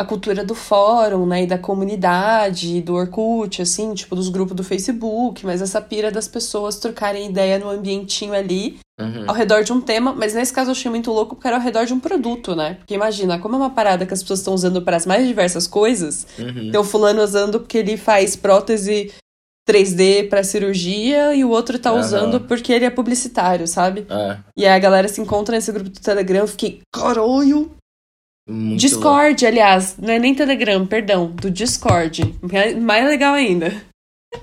[0.00, 4.64] A cultura do fórum, né, e da comunidade, do Orkut, assim, tipo, dos grupos do
[4.64, 9.24] Facebook, mas essa pira das pessoas trocarem ideia no ambientinho ali, Uhum.
[9.28, 11.62] ao redor de um tema, mas nesse caso eu achei muito louco porque era ao
[11.62, 12.74] redor de um produto, né?
[12.74, 15.66] Porque imagina, como é uma parada que as pessoas estão usando para as mais diversas
[15.66, 16.70] coisas, Uhum.
[16.70, 19.12] tem o fulano usando porque ele faz prótese
[19.72, 22.00] 3D pra cirurgia e o outro tá Aham.
[22.00, 24.06] usando porque ele é publicitário, sabe?
[24.10, 27.70] É, E aí a galera se encontra nesse grupo do Telegram, eu fiquei, caralho!
[28.48, 28.76] muito louco.
[28.76, 32.34] Discord, aliás, não é nem Telegram, perdão, do Discord.
[32.52, 33.72] É Mais legal ainda.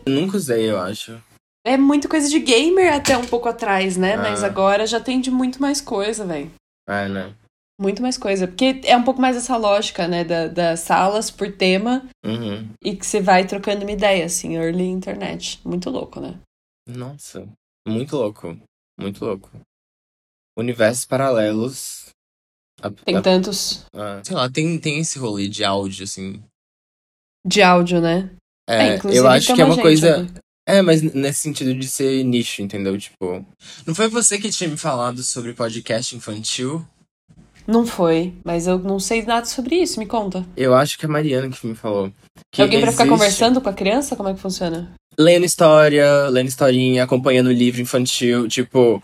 [0.07, 1.21] Nunca usei, eu acho.
[1.65, 4.13] É muita coisa de gamer até um pouco atrás, né?
[4.15, 4.17] Ah.
[4.17, 6.49] Mas agora já tem de muito mais coisa, velho.
[6.87, 7.33] É, né?
[7.79, 8.45] Muito mais coisa.
[8.47, 10.23] Porque é um pouco mais essa lógica, né?
[10.25, 12.69] Da, das salas por tema Uhum.
[12.83, 15.59] e que você vai trocando uma ideia, assim, early internet.
[15.65, 16.37] Muito louco, né?
[16.87, 17.47] Nossa,
[17.87, 18.57] muito louco.
[18.99, 19.49] Muito louco.
[20.57, 22.09] Universos paralelos.
[22.81, 26.41] A- Tem a- tantos a- sei lá, tem, tem esse rolê de áudio, assim.
[27.45, 28.29] de áudio, né?
[28.69, 30.21] É, inclusive eu acho que é uma gente coisa.
[30.23, 30.33] aqui.
[30.67, 32.97] É, mas nesse sentido de ser nicho, entendeu?
[32.97, 33.45] Tipo.
[33.87, 36.85] Não foi você que tinha me falado sobre podcast infantil?
[37.69, 40.43] Não foi, mas eu não sei nada sobre isso, me conta.
[40.57, 42.11] Eu acho que é a Mariana que me falou.
[42.51, 44.15] Que Alguém pra ficar conversando com a criança?
[44.15, 44.91] Como é que funciona?
[45.19, 49.03] Lendo história, lendo historinha, acompanhando livro infantil, tipo.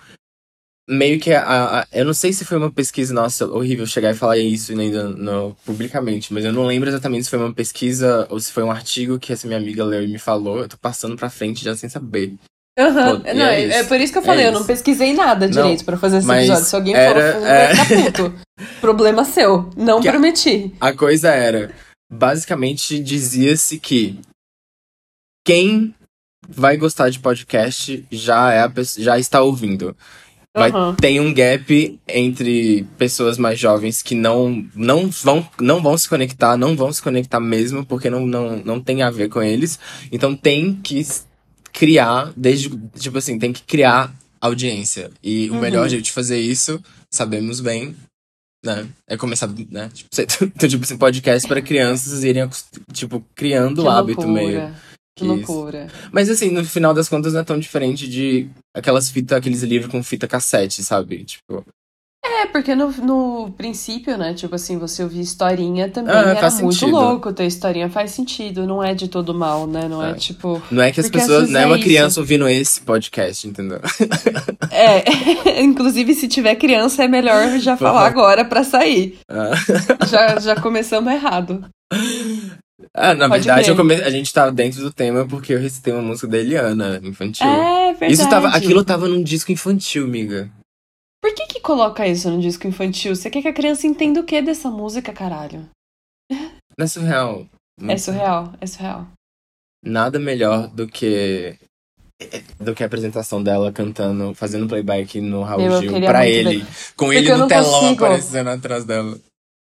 [0.88, 4.16] Meio que a, a- Eu não sei se foi uma pesquisa, nossa, horrível chegar e
[4.18, 8.40] falar isso ainda no, publicamente, mas eu não lembro exatamente se foi uma pesquisa ou
[8.40, 10.60] se foi um artigo que essa minha amiga leu e me falou.
[10.60, 12.36] Eu tô passando pra frente já sem saber.
[12.78, 12.82] Pô,
[13.30, 14.60] e não, é é, é por isso que eu É falei, eu isso.
[14.60, 16.66] não pesquisei nada Não, direito pra fazer esse episódio.
[16.66, 17.76] Se alguém era- for vai é.
[17.76, 18.34] ficar puto.
[18.82, 19.70] Problema seu.
[19.78, 20.74] Não Que a- prometi.
[20.82, 21.72] A coisa era,
[22.12, 24.20] basicamente dizia-se que
[25.46, 25.94] quem
[26.48, 29.96] vai gostar de podcast já é a já está ouvindo.
[30.58, 30.72] Vai.
[31.02, 36.56] Tem um gap entre pessoas mais jovens que não, não, vão, não vão se conectar,
[36.56, 39.78] não vão se conectar mesmo, porque não, não, não tem a ver com eles.
[40.12, 41.06] Então tem que
[41.76, 45.12] criar, desde, tipo assim, tem que criar audiência.
[45.22, 45.60] E o Uhum.
[45.60, 46.82] melhor jeito de fazer isso,
[47.14, 47.96] sabemos bem,
[48.64, 48.88] né?
[49.10, 49.90] É começar, né?
[49.94, 52.50] Tipo, você- então, tipo assim, podcast para crianças irem,
[52.94, 54.44] tipo, criando o hábito loucura.
[54.48, 54.76] meio.
[55.18, 55.34] Que isso.
[55.34, 55.88] loucura.
[56.12, 59.90] Mas assim, no final das contas não é tão diferente de aquelas fitas, aqueles livros
[59.92, 61.24] com fita cassete, sabe?
[61.24, 61.66] Tipo,
[62.28, 66.74] É, porque no, no princípio, né, tipo assim, você ouvir historinha também Ah, era muito
[66.74, 66.92] sentido.
[66.92, 67.32] louco.
[67.34, 69.88] Ter historinha faz sentido, não é de todo mal, né?
[69.88, 70.14] Não é, É.
[70.16, 70.62] tipo.
[70.72, 71.50] não é que as pessoas.
[71.50, 71.86] Não é uma isso.
[71.86, 73.80] criança ouvindo esse podcast, entendeu?
[74.72, 75.04] É,
[75.62, 79.18] inclusive se tiver criança é melhor já falar agora pra sair.
[79.30, 79.52] Ah,
[80.06, 81.64] Já, já começamos errado.
[82.94, 83.94] Ah, na Pode verdade, come...
[83.96, 87.48] a gente tá dentro do tema porque eu recitei uma música da Eliana, infantil.
[87.48, 88.14] É verdade.
[88.14, 90.50] Isso tava, aquilo tava num disco infantil, amiga.
[91.66, 93.16] Coloca isso no disco infantil?
[93.16, 95.68] Você quer que a criança entenda o que dessa música, caralho?
[96.80, 97.48] É surreal.
[97.90, 99.08] É surreal, é surreal.
[99.84, 101.58] Nada melhor do que.
[102.60, 106.60] Do que a apresentação dela cantando, fazendo playback no Raul eu Gil pra ele.
[106.60, 106.66] ver.
[106.96, 108.06] Com Porque ele no telão consigo.
[108.06, 109.20] aparecendo atrás dela.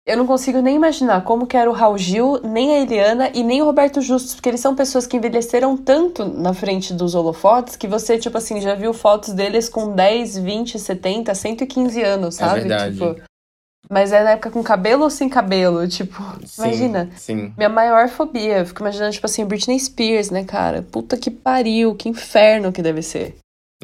[0.05, 3.43] Eu não consigo nem imaginar como que era o Raul Gil, nem a Eliana e
[3.43, 7.75] nem o Roberto Justus, porque eles são pessoas que envelheceram tanto na frente dos holofotes
[7.75, 12.59] que você, tipo assim, já viu fotos deles com 10, 20, 70, 115 anos, sabe?
[12.59, 12.93] É verdade.
[12.97, 13.31] Tipo,
[13.89, 15.85] mas é na época com cabelo ou sem cabelo?
[15.89, 17.11] Tipo, Sim, imagina.
[17.17, 17.53] Sim.
[17.57, 18.59] Minha maior fobia.
[18.59, 20.81] Eu fico imaginando, tipo assim, Britney Spears, né, cara?
[20.81, 23.35] Puta que pariu, que inferno que deve ser.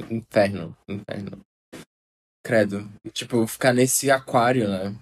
[0.10, 1.40] Inferno, inferno.
[2.44, 2.88] Credo.
[3.12, 4.96] Tipo, ficar nesse aquário, né?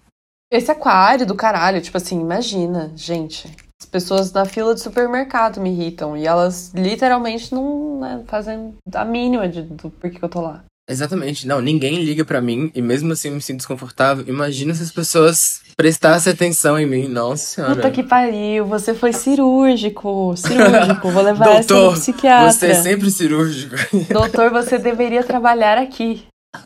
[0.55, 3.51] Esse aquário do caralho, tipo assim, imagina, gente.
[3.81, 6.15] As pessoas na fila de supermercado me irritam.
[6.15, 10.63] E elas literalmente não né, fazem a mínima de, do porquê que eu tô lá.
[10.89, 11.45] Exatamente.
[11.45, 14.23] Não, ninguém liga pra mim e mesmo assim eu me sinto desconfortável.
[14.29, 17.09] Imagina se as pessoas prestassem atenção em mim.
[17.09, 17.75] Nossa senhora.
[17.75, 20.37] Puta que pariu, você foi cirúrgico.
[20.37, 22.51] Cirúrgico, vou levar essa no Doutor, psiquiatra.
[22.51, 23.75] você é sempre cirúrgico.
[24.09, 26.23] Doutor, você deveria trabalhar aqui.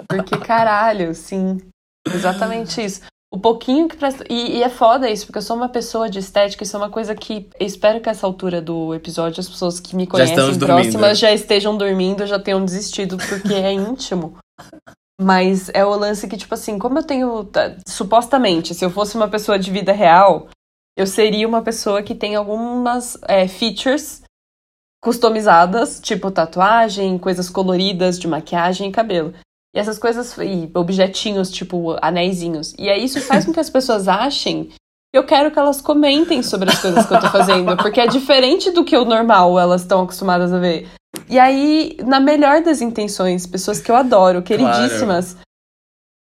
[0.07, 1.57] Porque caralho, sim.
[2.13, 3.01] Exatamente isso.
[3.31, 4.23] O pouquinho que presta.
[4.29, 6.89] E, e é foda isso, porque eu sou uma pessoa de estética, isso é uma
[6.89, 10.35] coisa que eu espero que a essa altura do episódio as pessoas que me conhecem
[10.35, 10.81] estamos dormindo.
[10.81, 14.37] próximas já estejam dormindo, já tenham desistido, porque é íntimo.
[15.21, 17.43] Mas é o lance que, tipo assim, como eu tenho.
[17.43, 20.47] tá, Supostamente, se eu fosse uma pessoa de vida real,
[20.97, 24.23] eu seria uma pessoa que tem algumas é, features
[25.01, 29.33] customizadas, tipo tatuagem, coisas coloridas de maquiagem e cabelo.
[29.75, 32.73] E essas coisas, e objetinhos, tipo anéisinhos.
[32.77, 34.69] E aí isso faz com que as pessoas achem
[35.11, 37.77] que eu quero que elas comentem sobre as coisas que eu tô fazendo.
[37.77, 40.87] Porque é diferente do que o normal elas estão acostumadas a ver.
[41.27, 45.37] E aí, na melhor das intenções, pessoas que eu adoro, queridíssimas.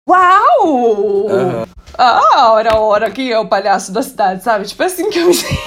[0.08, 1.28] Uau!
[1.30, 1.68] Aham.
[2.00, 4.66] Ah, hora a hora que é o palhaço da cidade, sabe?
[4.68, 5.58] Tipo assim que eu me sinto.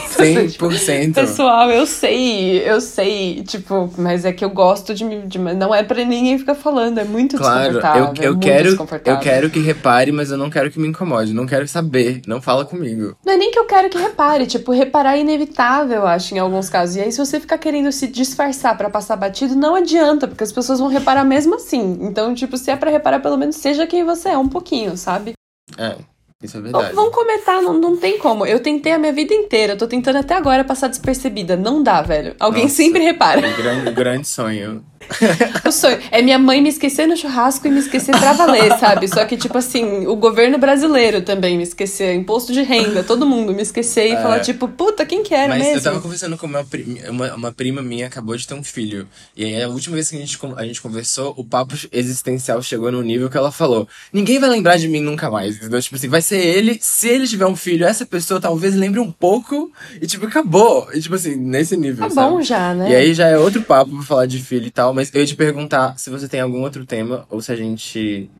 [0.53, 1.15] Tipo, 100%.
[1.15, 5.23] Pessoal, eu sei, eu sei, tipo, mas é que eu gosto de me.
[5.23, 8.05] de- não é pra ninguém ficar falando, é muito Claro, desconfortável.
[8.05, 9.21] eu, é eu muito quero, eu desconfortável.
[9.21, 11.33] quero que repare, mas eu não quero que me incomode.
[11.35, 12.21] Não quero saber.
[12.29, 13.17] Não fala comigo.
[13.27, 16.39] Não é nem que eu quero que repare, tipo, reparar é inevitável, eu acho, em
[16.39, 16.95] alguns casos.
[16.95, 20.53] E aí, se você ficar querendo se disfarçar pra passar batido, não adianta, porque as
[20.53, 21.99] pessoas vão reparar mesmo assim.
[22.03, 25.33] Então, tipo, se é pra reparar, pelo menos seja quem você é, um pouquinho, sabe?
[25.77, 25.97] É,
[26.43, 26.95] isso é verdade.
[26.95, 28.47] Vão comentar, não, não tem como.
[28.47, 31.57] Eu tentei a minha vida inteira, tô tentando até agora passar despercebida.
[31.57, 32.35] Não dá, velho.
[32.41, 32.77] Alguém Nossa.
[32.77, 33.47] sempre repara.
[33.47, 34.85] Um grande, um grande sonho.
[35.67, 39.07] O sonho é minha mãe me esquecer no churrasco e me esquecer pra valer, sabe?
[39.09, 43.53] Só que, tipo assim, o governo brasileiro também me esquecer, imposto de renda, todo mundo
[43.55, 44.23] me esquecer e É.
[44.23, 45.77] falar, tipo, puta, quem que era Mas mesmo?
[45.79, 49.07] eu tava conversando com uma, pri- uma, uma prima minha, acabou de ter um filho.
[49.37, 52.91] E aí, a última vez que a gente, a gente conversou, o papo existencial chegou
[52.91, 55.57] num nível que ela falou: Ninguém vai lembrar de mim nunca mais.
[55.57, 55.81] Entendeu?
[55.81, 56.79] Tipo assim, vai ser ele.
[56.81, 59.71] Se ele tiver um filho, essa pessoa talvez lembre um pouco.
[60.01, 60.89] E tipo, acabou.
[60.93, 62.09] E tipo assim, nesse nível.
[62.09, 62.31] Tá sabe?
[62.31, 62.91] bom já, né?
[62.91, 64.90] E aí já é outro papo pra falar de filho e tal.
[64.95, 68.31] Mas eu ia te perguntar se você tem algum outro tema ou se a gente.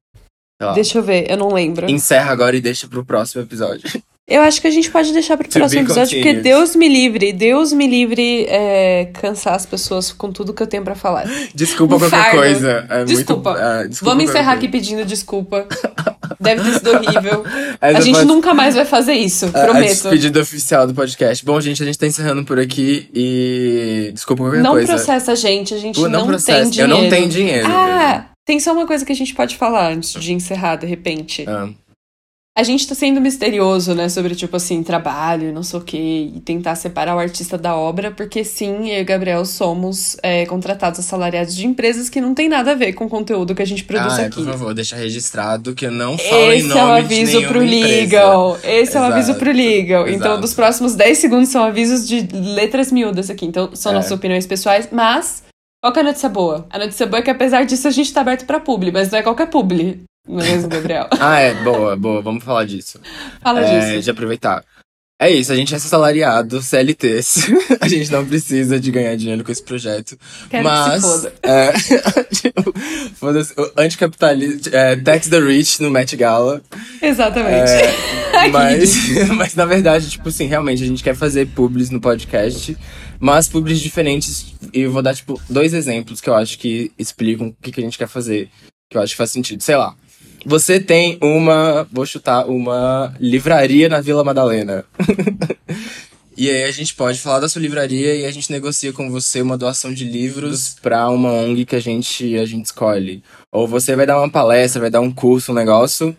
[0.61, 1.91] Lá, Deixa eu ver, eu não lembro.
[1.91, 3.89] encerra agora e deixa pro próximo episódio.
[4.29, 6.43] Eu acho que a gente pode deixar pro To próximo episódio, porque continued.
[6.45, 10.85] Deus me livre, Deus me livre é, cansar as pessoas com tudo que eu tenho
[10.85, 11.25] pra falar.
[11.53, 12.37] Desculpa Um qualquer fardo.
[12.39, 12.87] coisa.
[12.89, 13.51] É Desculpa.
[13.51, 14.59] Muito, é, desculpa Vamos qualquer encerrar coisa.
[14.59, 15.67] aqui pedindo desculpa.
[16.39, 17.45] Deve ter sido horrível.
[17.81, 19.89] Essa A gente foi nunca mais vai fazer isso, a- A prometo.
[19.89, 21.45] despedida oficial do podcast.
[21.45, 24.11] Bom, gente, a gente tá encerrando por aqui e.
[24.13, 24.95] Desculpa qualquer Não coisa.
[24.95, 26.61] processa a gente, a gente Pô, não, processa.
[26.63, 26.93] tem dinheiro.
[26.93, 27.67] Eu não tenho dinheiro.
[27.69, 31.45] Ah, tem só uma coisa que a gente pode falar antes de encerrar, de repente.
[31.49, 31.69] Ah,
[32.59, 36.41] A gente tá sendo misterioso, né, sobre, tipo assim, trabalho, não sei o quê, e
[36.41, 40.99] tentar separar o artista da obra, porque sim, eu e o Gabriel somos é, contratados
[40.99, 43.85] assalariados de empresas que não tem nada a ver com o conteúdo que a gente
[43.85, 44.35] produz ah, aqui.
[44.43, 47.33] por favor, deixa registrado que eu não falo em Esse nome é o de aviso
[47.33, 47.87] nenhuma pro empresa.
[47.87, 48.59] legal.
[48.65, 50.03] Esse é o aviso Exato, pro legal.
[50.09, 50.41] Então, exato.
[50.41, 53.47] dos próximos 10 segundos são avisos de letras miúdas aqui.
[53.47, 53.95] Então, são É.
[53.95, 55.45] nossas opiniões pessoais, mas
[55.83, 56.67] qual que é a notícia boa?
[56.69, 59.19] A notícia boa é que apesar disso a gente tá aberto pra publi, mas não
[59.21, 60.03] é qualquer publi.
[60.29, 61.09] Mesmo, Gabriel?
[61.19, 63.01] Ah, é, boa, boa, vamos falar disso.
[63.43, 64.05] Fala é, disso.
[64.05, 64.65] de aproveitar.
[65.23, 67.51] É isso, a gente é assalariado, CLTs.
[67.79, 70.19] a gente não precisa de ganhar dinheiro com esse projeto.
[70.49, 70.95] Quero mas.
[70.95, 71.33] que se foda.
[71.43, 71.73] É,
[72.33, 72.75] tipo,
[73.17, 74.75] foda-se, o anticapitalista.
[74.75, 76.63] É, tax the rich no Met Gala.
[77.03, 77.71] Exatamente.
[77.71, 82.75] É, mas, mas na verdade, tipo assim, realmente a gente quer fazer publis no podcast,
[83.19, 84.55] mas publis diferentes.
[84.73, 87.81] E eu vou dar, tipo, dois exemplos que eu acho que explicam o que, que
[87.81, 88.49] a gente quer fazer.
[88.89, 89.63] Que eu acho que faz sentido.
[89.63, 89.95] Sei lá.
[90.45, 91.87] Você tem uma.
[91.93, 94.85] Vou chutar, uma livraria na Vila Madalena.
[96.37, 99.43] E aí a gente pode falar da sua livraria e a gente negocia com você
[99.43, 103.23] uma doação de livros pra uma ONG que a gente, a gente escolhe.
[103.53, 106.17] Ou você vai dar uma palestra, vai dar um curso, um negócio.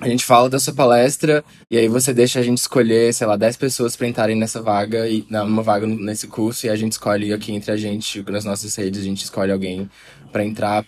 [0.00, 3.36] A gente fala da sua palestra e aí você deixa a gente escolher, sei lá,
[3.36, 7.34] 10 pessoas para entrarem nessa vaga e numa vaga nesse curso e a gente escolhe
[7.34, 9.90] aqui entre a gente, nas nossas redes, a gente escolhe alguém
[10.32, 10.82] para entrar,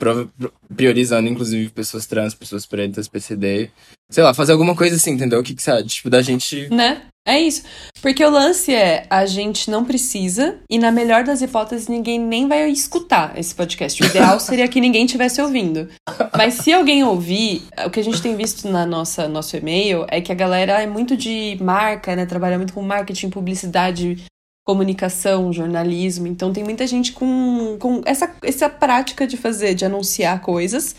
[0.75, 3.70] priorizando inclusive pessoas trans, pessoas pretas, PCD.
[4.11, 5.40] Sei lá, fazer alguma coisa assim, entendeu?
[5.40, 6.68] O que que você Tipo, da gente.
[6.70, 7.03] Né?
[7.26, 7.62] É isso.
[8.00, 12.48] Porque o lance é, a gente não precisa, e na melhor das hipóteses, ninguém nem
[12.48, 14.02] vai escutar esse podcast.
[14.02, 15.88] O ideal seria que ninguém tivesse ouvindo.
[16.37, 20.20] Mas se alguém ouvir, o que a gente tem visto na nossa nosso e-mail é
[20.20, 22.26] que a galera é muito de marca, né?
[22.26, 24.24] Trabalha muito com marketing, publicidade,
[24.66, 26.26] comunicação, jornalismo.
[26.26, 30.96] Então tem muita gente com, com essa, essa prática de fazer, de anunciar coisas.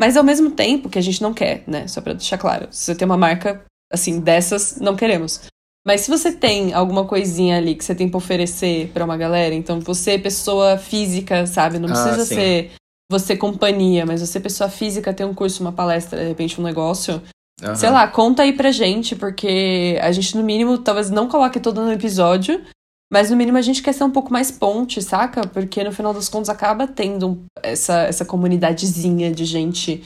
[0.00, 1.86] Mas ao mesmo tempo que a gente não quer, né?
[1.88, 2.68] Só pra deixar claro.
[2.70, 5.42] Se você tem uma marca, assim, dessas, não queremos.
[5.88, 9.54] Mas se você tem alguma coisinha ali que você tem pra oferecer para uma galera,
[9.54, 11.78] então você, pessoa física, sabe?
[11.78, 12.72] Não ah, precisa ah, ser
[13.10, 17.22] você companhia, mas você, pessoa física, tem um curso, uma palestra, de repente um negócio.
[17.62, 17.74] Uhum.
[17.74, 21.82] Sei lá, conta aí pra gente, porque a gente, no mínimo, talvez não coloque todo
[21.82, 22.62] no episódio,
[23.10, 25.46] mas no mínimo a gente quer ser um pouco mais ponte, saca?
[25.46, 30.04] Porque no final das contas acaba tendo essa, essa comunidadezinha de gente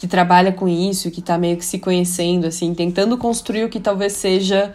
[0.00, 3.80] que trabalha com isso, que tá meio que se conhecendo, assim, tentando construir o que
[3.80, 4.72] talvez seja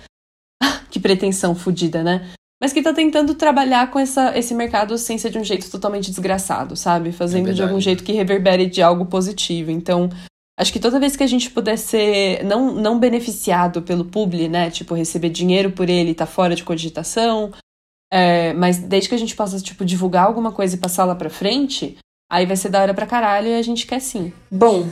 [0.89, 2.29] que pretensão fodida, né?
[2.61, 6.09] Mas que tá tentando trabalhar com essa, esse mercado sem ser de um jeito totalmente
[6.09, 7.11] desgraçado, sabe?
[7.13, 9.71] Fazendo é de algum jeito que reverbere de algo positivo.
[9.71, 10.09] Então,
[10.59, 14.69] acho que toda vez que a gente puder ser não, não beneficiado pelo publi, né?
[14.69, 17.53] Tipo, receber dinheiro por ele tá fora de cogitação.
[18.11, 21.29] É, mas desde que a gente possa, tipo, divulgar alguma coisa e passar lá pra
[21.29, 21.97] frente,
[22.29, 24.33] aí vai ser da hora pra caralho e a gente quer sim.
[24.51, 24.89] Bom,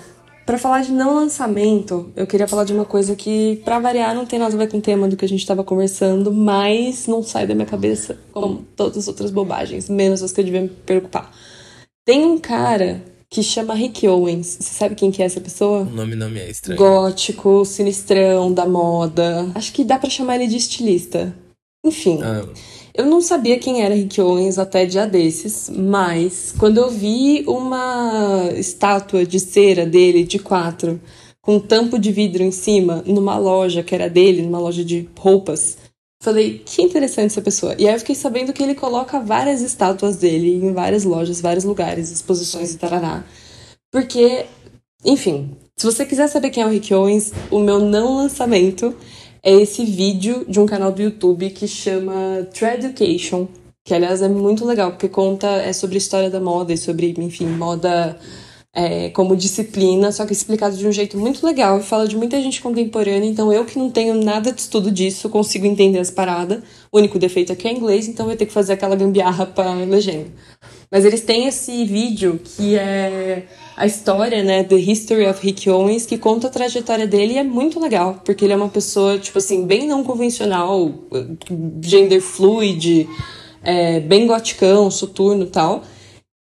[0.48, 4.26] para falar de não lançamento, eu queria falar de uma coisa que, para variar, não
[4.26, 7.22] tem nada a ver com o tema do que a gente estava conversando, mas não
[7.22, 10.70] sai da minha cabeça como todas as outras bobagens, menos as que eu devia me
[10.70, 11.36] preocupar.
[12.06, 14.58] Tem um cara que chama Rick Owens.
[14.62, 15.82] Você sabe quem que é essa pessoa?
[15.82, 16.80] O nome não me é estranho.
[16.80, 19.52] Gótico, sinistrão, da moda.
[19.54, 21.36] Acho que dá para chamar ele de estilista.
[21.86, 22.22] Enfim.
[22.24, 22.48] Ah.
[22.98, 28.50] Eu não sabia quem era Rick Owens até dia desses, mas quando eu vi uma
[28.56, 31.00] estátua de cera dele de quatro
[31.40, 35.08] com um tampo de vidro em cima numa loja que era dele, numa loja de
[35.16, 35.78] roupas,
[36.24, 37.76] falei, que interessante essa pessoa.
[37.78, 41.66] E aí eu fiquei sabendo que ele coloca várias estátuas dele em várias lojas, vários
[41.66, 43.24] lugares, exposições e tarará.
[43.92, 44.48] Porque,
[45.06, 48.96] enfim, se você quiser saber quem é o Rick Owens, o meu não lançamento
[49.44, 53.48] é esse vídeo de um canal do YouTube que chama Education,
[53.86, 57.46] que aliás é muito legal, porque conta é sobre história da moda e sobre, enfim,
[57.46, 58.18] moda
[58.78, 61.80] é, como disciplina, só que explicado de um jeito muito legal.
[61.82, 65.66] Fala de muita gente contemporânea, então eu que não tenho nada de estudo disso, consigo
[65.66, 66.62] entender as paradas.
[66.92, 69.74] O único defeito é que é inglês, então eu ter que fazer aquela gambiarra pra
[69.74, 70.28] legenda.
[70.92, 76.08] Mas eles têm esse vídeo que é a história, né, The History of Rick Owens,
[76.08, 79.38] que conta a trajetória dele e é muito legal, porque ele é uma pessoa, tipo
[79.38, 80.92] assim, bem não convencional,
[81.80, 83.08] gender fluid,
[83.64, 85.84] é, bem goticão, soturno e tal,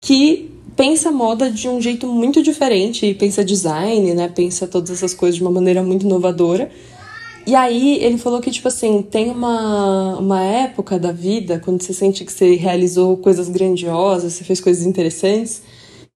[0.01, 5.35] que pensa moda de um jeito muito diferente, pensa design, né, pensa todas essas coisas
[5.35, 6.71] de uma maneira muito inovadora.
[7.45, 11.91] E aí ele falou que, tipo assim, tem uma, uma época da vida, quando você
[11.91, 15.61] sente que você realizou coisas grandiosas, você fez coisas interessantes,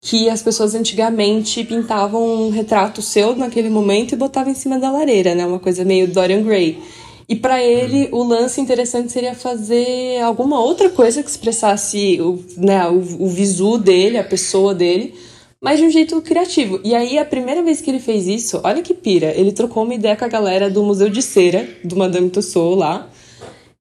[0.01, 4.89] que as pessoas antigamente pintavam um retrato seu naquele momento e botavam em cima da
[4.89, 5.45] lareira, né?
[5.45, 6.81] Uma coisa meio Dorian Gray.
[7.27, 12.87] E para ele, o lance interessante seria fazer alguma outra coisa que expressasse o, né,
[12.89, 15.13] o, o visu dele, a pessoa dele,
[15.61, 16.79] mas de um jeito criativo.
[16.83, 19.93] E aí, a primeira vez que ele fez isso, olha que pira, ele trocou uma
[19.93, 23.07] ideia com a galera do Museu de Cera, do Madame Tussauds lá.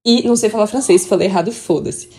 [0.05, 2.09] E não sei falar francês, falei errado, foda-se.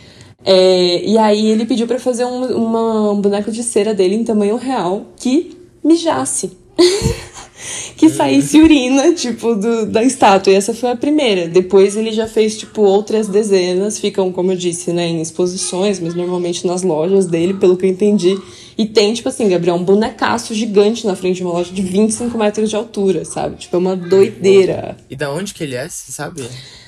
[0.44, 4.24] É, e aí ele pediu para fazer um, uma, um boneco de cera dele em
[4.24, 6.59] tamanho real que mijasse.
[7.96, 10.53] que saísse urina, tipo, do, da estátua.
[10.53, 11.46] E essa foi a primeira.
[11.48, 13.98] Depois ele já fez, tipo, outras dezenas.
[13.98, 17.90] Ficam, como eu disse, né, em exposições, mas normalmente nas lojas dele, pelo que eu
[17.90, 18.38] entendi.
[18.79, 22.38] E tem, tipo assim, Gabriel, um bonecaço gigante na frente de uma loja de 25
[22.38, 23.57] metros de altura, sabe?
[23.57, 24.96] Tipo, é uma doideira.
[25.11, 26.42] E da onde que ele é, você sabe?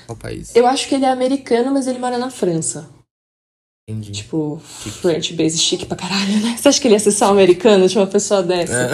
[0.06, 0.56] Qual país?
[0.56, 2.88] Eu acho que ele é americano, mas ele mora na França.
[3.88, 4.12] Entendi.
[4.12, 6.56] Tipo, French base chique pra caralho, né?
[6.56, 7.88] Você acha que ele ia ser só americano?
[7.88, 8.72] Tipo, uma pessoa dessa?
[8.72, 8.90] É.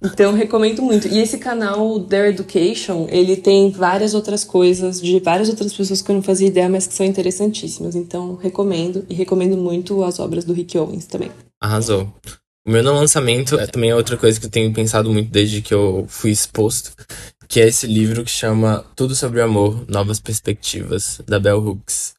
[0.02, 1.06] então, recomendo muito.
[1.08, 6.10] E esse canal, Their Education, ele tem várias outras coisas de várias outras pessoas que
[6.10, 7.94] eu não fazia ideia, mas que são interessantíssimas.
[7.94, 9.04] Então, recomendo.
[9.10, 11.30] E recomendo muito as obras do Rick Owens também.
[11.62, 12.10] Arrasou.
[12.66, 15.74] O meu não lançamento é também outra coisa que eu tenho pensado muito desde que
[15.74, 16.92] eu fui exposto,
[17.46, 22.14] que é esse livro que chama Tudo sobre o Amor, Novas Perspectivas, da Bell Hooks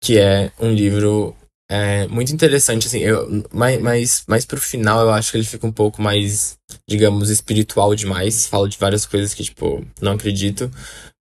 [0.00, 1.36] que é um livro
[1.70, 5.66] é, muito interessante, assim, eu, mais, mais, mais pro final eu acho que ele fica
[5.66, 6.58] um pouco mais
[6.88, 8.46] digamos, espiritual demais.
[8.46, 10.70] Fala de várias coisas que, tipo, não acredito.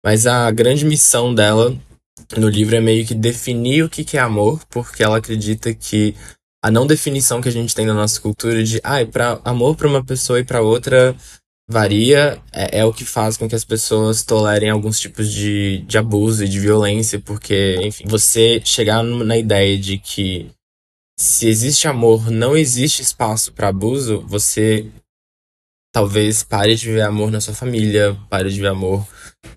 [0.03, 1.77] Mas a grande missão dela
[2.37, 6.15] no livro é meio que definir o que é amor, porque ela acredita que
[6.63, 9.87] a não definição que a gente tem na nossa cultura de ah, para amor para
[9.87, 11.15] uma pessoa e para outra
[11.69, 15.99] varia é, é, o que faz com que as pessoas tolerem alguns tipos de, de
[15.99, 20.49] abuso e de violência, porque, enfim, você chegar na ideia de que
[21.15, 24.87] se existe amor, não existe espaço para abuso, você
[25.93, 29.05] talvez pare de ver amor na sua família, pare de ver amor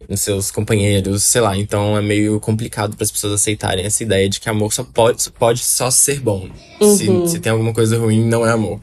[0.07, 1.57] nos seus companheiros, sei lá.
[1.57, 5.31] Então é meio complicado para as pessoas aceitarem essa ideia de que amor só pode,
[5.31, 6.51] pode só ser bom.
[6.79, 6.97] Uhum.
[7.27, 8.81] Se, se tem alguma coisa ruim, não é amor.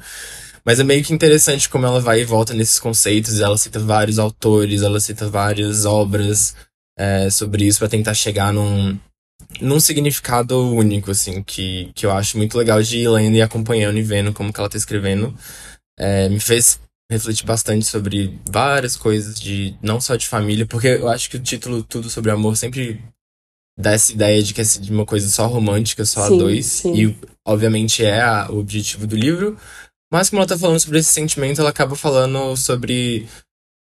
[0.65, 3.39] Mas é meio que interessante como ela vai e volta nesses conceitos.
[3.39, 6.55] Ela cita vários autores, ela cita várias obras
[6.97, 8.97] é, sobre isso para tentar chegar num,
[9.61, 13.97] num significado único, assim, que, que eu acho muito legal de ir lendo e acompanhando
[13.97, 15.33] e vendo como que ela tá escrevendo.
[15.97, 16.79] É, me fez
[17.11, 21.41] refletir bastante sobre várias coisas de não só de família, porque eu acho que o
[21.41, 23.01] título Tudo sobre Amor sempre
[23.77, 26.65] dá essa ideia de que é uma coisa só romântica, só sim, a dois.
[26.65, 26.93] Sim.
[26.95, 29.57] E obviamente é a, o objetivo do livro.
[30.11, 33.27] Mas como ela tá falando sobre esse sentimento, ela acaba falando sobre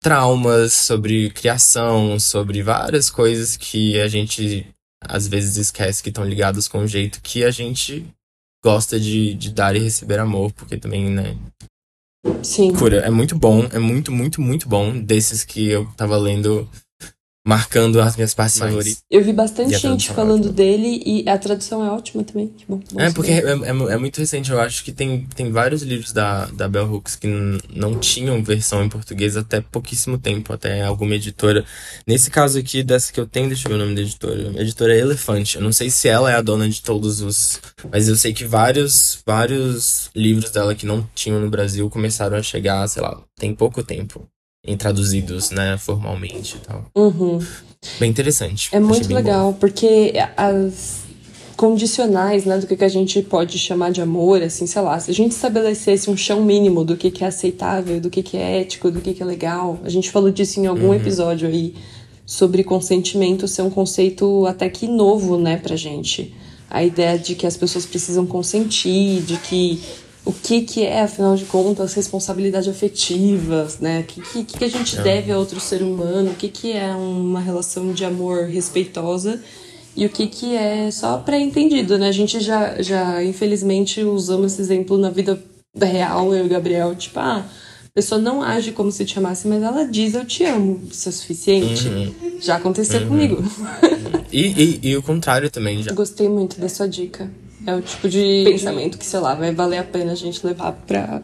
[0.02, 4.66] traumas, sobre criação, sobre várias coisas que a gente
[5.02, 8.06] às vezes esquece que estão ligadas com o jeito que a gente
[8.64, 11.36] gosta de, de dar e receber amor, porque também, né,
[12.42, 12.72] Sim.
[12.72, 14.98] Cura, é muito bom, é muito, muito, muito bom.
[14.98, 16.68] Desses que eu tava lendo,
[17.46, 19.04] marcando as minhas partes favoritas.
[19.08, 22.48] Eu vi bastante gente falando dele e a tradução é ótima também.
[22.48, 22.80] Que bom.
[22.98, 24.50] É, porque é, é, é, muito recente.
[24.50, 27.28] Eu acho que tem, tem vários livros da, da Bell Hooks que
[27.72, 31.64] não tinham versão em português até pouquíssimo tempo, até alguma editora.
[32.04, 34.50] Nesse caso aqui, dessa que eu tenho, deixa eu ver o nome da editora.
[34.58, 35.54] A editora é Elefante.
[35.54, 37.60] Eu não sei se ela é a dona de todos os.
[37.92, 42.42] Mas eu sei que vários, vários livros dela que não tinham no Brasil começaram a
[42.42, 44.28] chegar, sei lá, tem pouco tempo
[44.66, 46.84] em traduzidos, né, formalmente e tal.
[46.94, 47.38] Uhum.
[48.00, 48.68] Bem interessante.
[48.72, 49.58] É muito legal, bom.
[49.58, 51.06] porque as
[51.56, 55.10] condicionais, né, do que, que a gente pode chamar de amor, assim, sei lá, se
[55.10, 58.60] a gente estabelecesse um chão mínimo do que, que é aceitável, do que, que é
[58.60, 60.94] ético, do que, que é legal, a gente falou disso em algum uhum.
[60.94, 61.74] episódio aí,
[62.26, 66.34] sobre consentimento ser um conceito até que novo, né, pra gente.
[66.68, 69.80] A ideia de que as pessoas precisam consentir, de que
[70.26, 74.00] o que, que é, afinal de contas, responsabilidade afetiva, né?
[74.00, 75.02] O que, que, que a gente é.
[75.02, 79.40] deve a outro ser humano, o que, que é uma relação de amor respeitosa
[79.94, 82.08] e o que, que é só pré-entendido, né?
[82.08, 85.40] A gente já, já, infelizmente, usamos esse exemplo na vida
[85.80, 87.46] real, eu e o Gabriel, tipo, ah,
[87.84, 91.08] a pessoa não age como se te amasse, mas ela diz eu te amo, isso
[91.08, 91.86] é suficiente.
[91.86, 92.12] Uhum.
[92.40, 93.08] Já aconteceu uhum.
[93.08, 93.44] comigo.
[94.32, 95.92] E, e, e o contrário também já.
[95.92, 97.30] Gostei muito da sua dica.
[97.66, 100.72] É o tipo de pensamento que, sei lá, vai valer a pena a gente levar
[100.72, 101.20] pra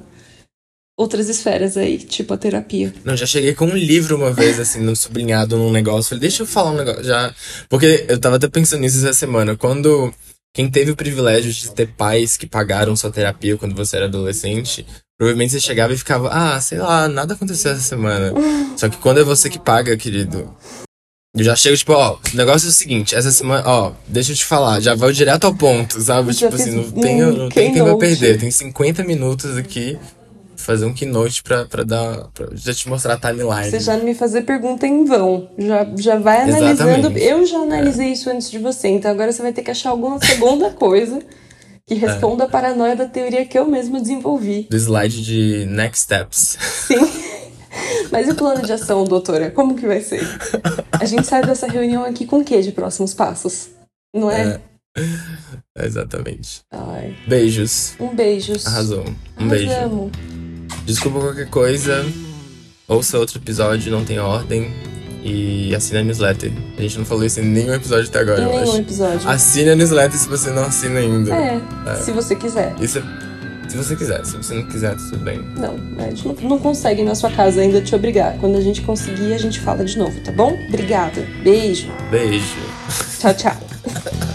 [0.98, 2.92] outras esferas aí, tipo a terapia.
[3.04, 6.10] Não, já cheguei com um livro uma vez, assim, no sublinhado num negócio.
[6.10, 7.04] Falei, deixa eu falar um negócio.
[7.04, 7.32] Já.
[7.68, 9.56] Porque eu tava até pensando nisso essa semana.
[9.56, 10.12] Quando.
[10.54, 14.84] Quem teve o privilégio de ter pais que pagaram sua terapia quando você era adolescente,
[15.16, 18.34] provavelmente você chegava e ficava, ah, sei lá, nada aconteceu essa semana.
[18.76, 20.54] Só que quando é você que paga, querido,
[21.34, 24.36] eu já chego, tipo, ó, o negócio é o seguinte, essa semana, ó, deixa eu
[24.36, 26.30] te falar, já vai direto ao ponto, sabe?
[26.30, 28.38] Eu tipo assim, não tem, não tem quem vai perder.
[28.38, 29.98] Tem 50 minutos aqui,
[30.56, 32.28] fazer um keynote pra, pra dar.
[32.34, 33.70] Pra já te mostrar a timeline.
[33.70, 35.48] Você já não me fazer pergunta em vão.
[35.56, 36.90] Já, já vai analisando.
[36.90, 37.24] Exatamente.
[37.24, 38.12] Eu já analisei é.
[38.12, 41.18] isso antes de você, então agora você vai ter que achar alguma segunda coisa
[41.86, 42.46] que responda é.
[42.46, 44.66] a paranoia da teoria que eu mesmo desenvolvi.
[44.70, 46.58] Do slide de Next Steps.
[46.86, 47.10] Sim.
[48.10, 49.50] Mas e o plano de ação, doutora?
[49.50, 50.20] Como que vai ser?
[50.92, 53.70] A gente sai dessa reunião aqui com o quê de próximos passos?
[54.14, 54.60] Não é?
[55.76, 56.60] é exatamente.
[56.70, 57.16] Ai.
[57.26, 57.94] Beijos.
[57.98, 58.66] Um beijos.
[58.66, 59.04] Arrasou.
[59.38, 60.10] Um Arrasamos.
[60.10, 60.82] beijo.
[60.84, 62.04] Desculpa qualquer coisa.
[62.86, 64.70] Ouça outro episódio, não tem ordem.
[65.24, 66.52] E assine a newsletter.
[66.76, 68.80] A gente não falou isso em nenhum episódio até agora, em eu nenhum acho.
[68.80, 69.28] episódio.
[69.28, 71.32] Assine a newsletter se você não assina ainda.
[71.34, 71.94] É, é.
[71.96, 72.74] se você quiser.
[72.80, 73.31] Isso é
[73.68, 75.40] se você quiser, se você não quiser, tudo bem.
[75.56, 78.36] Não, a gente não, não consegue na sua casa ainda te obrigar.
[78.38, 80.58] Quando a gente conseguir, a gente fala de novo, tá bom?
[80.68, 81.26] Obrigada.
[81.42, 81.90] Beijo.
[82.10, 82.60] Beijo.
[83.18, 83.56] Tchau, tchau.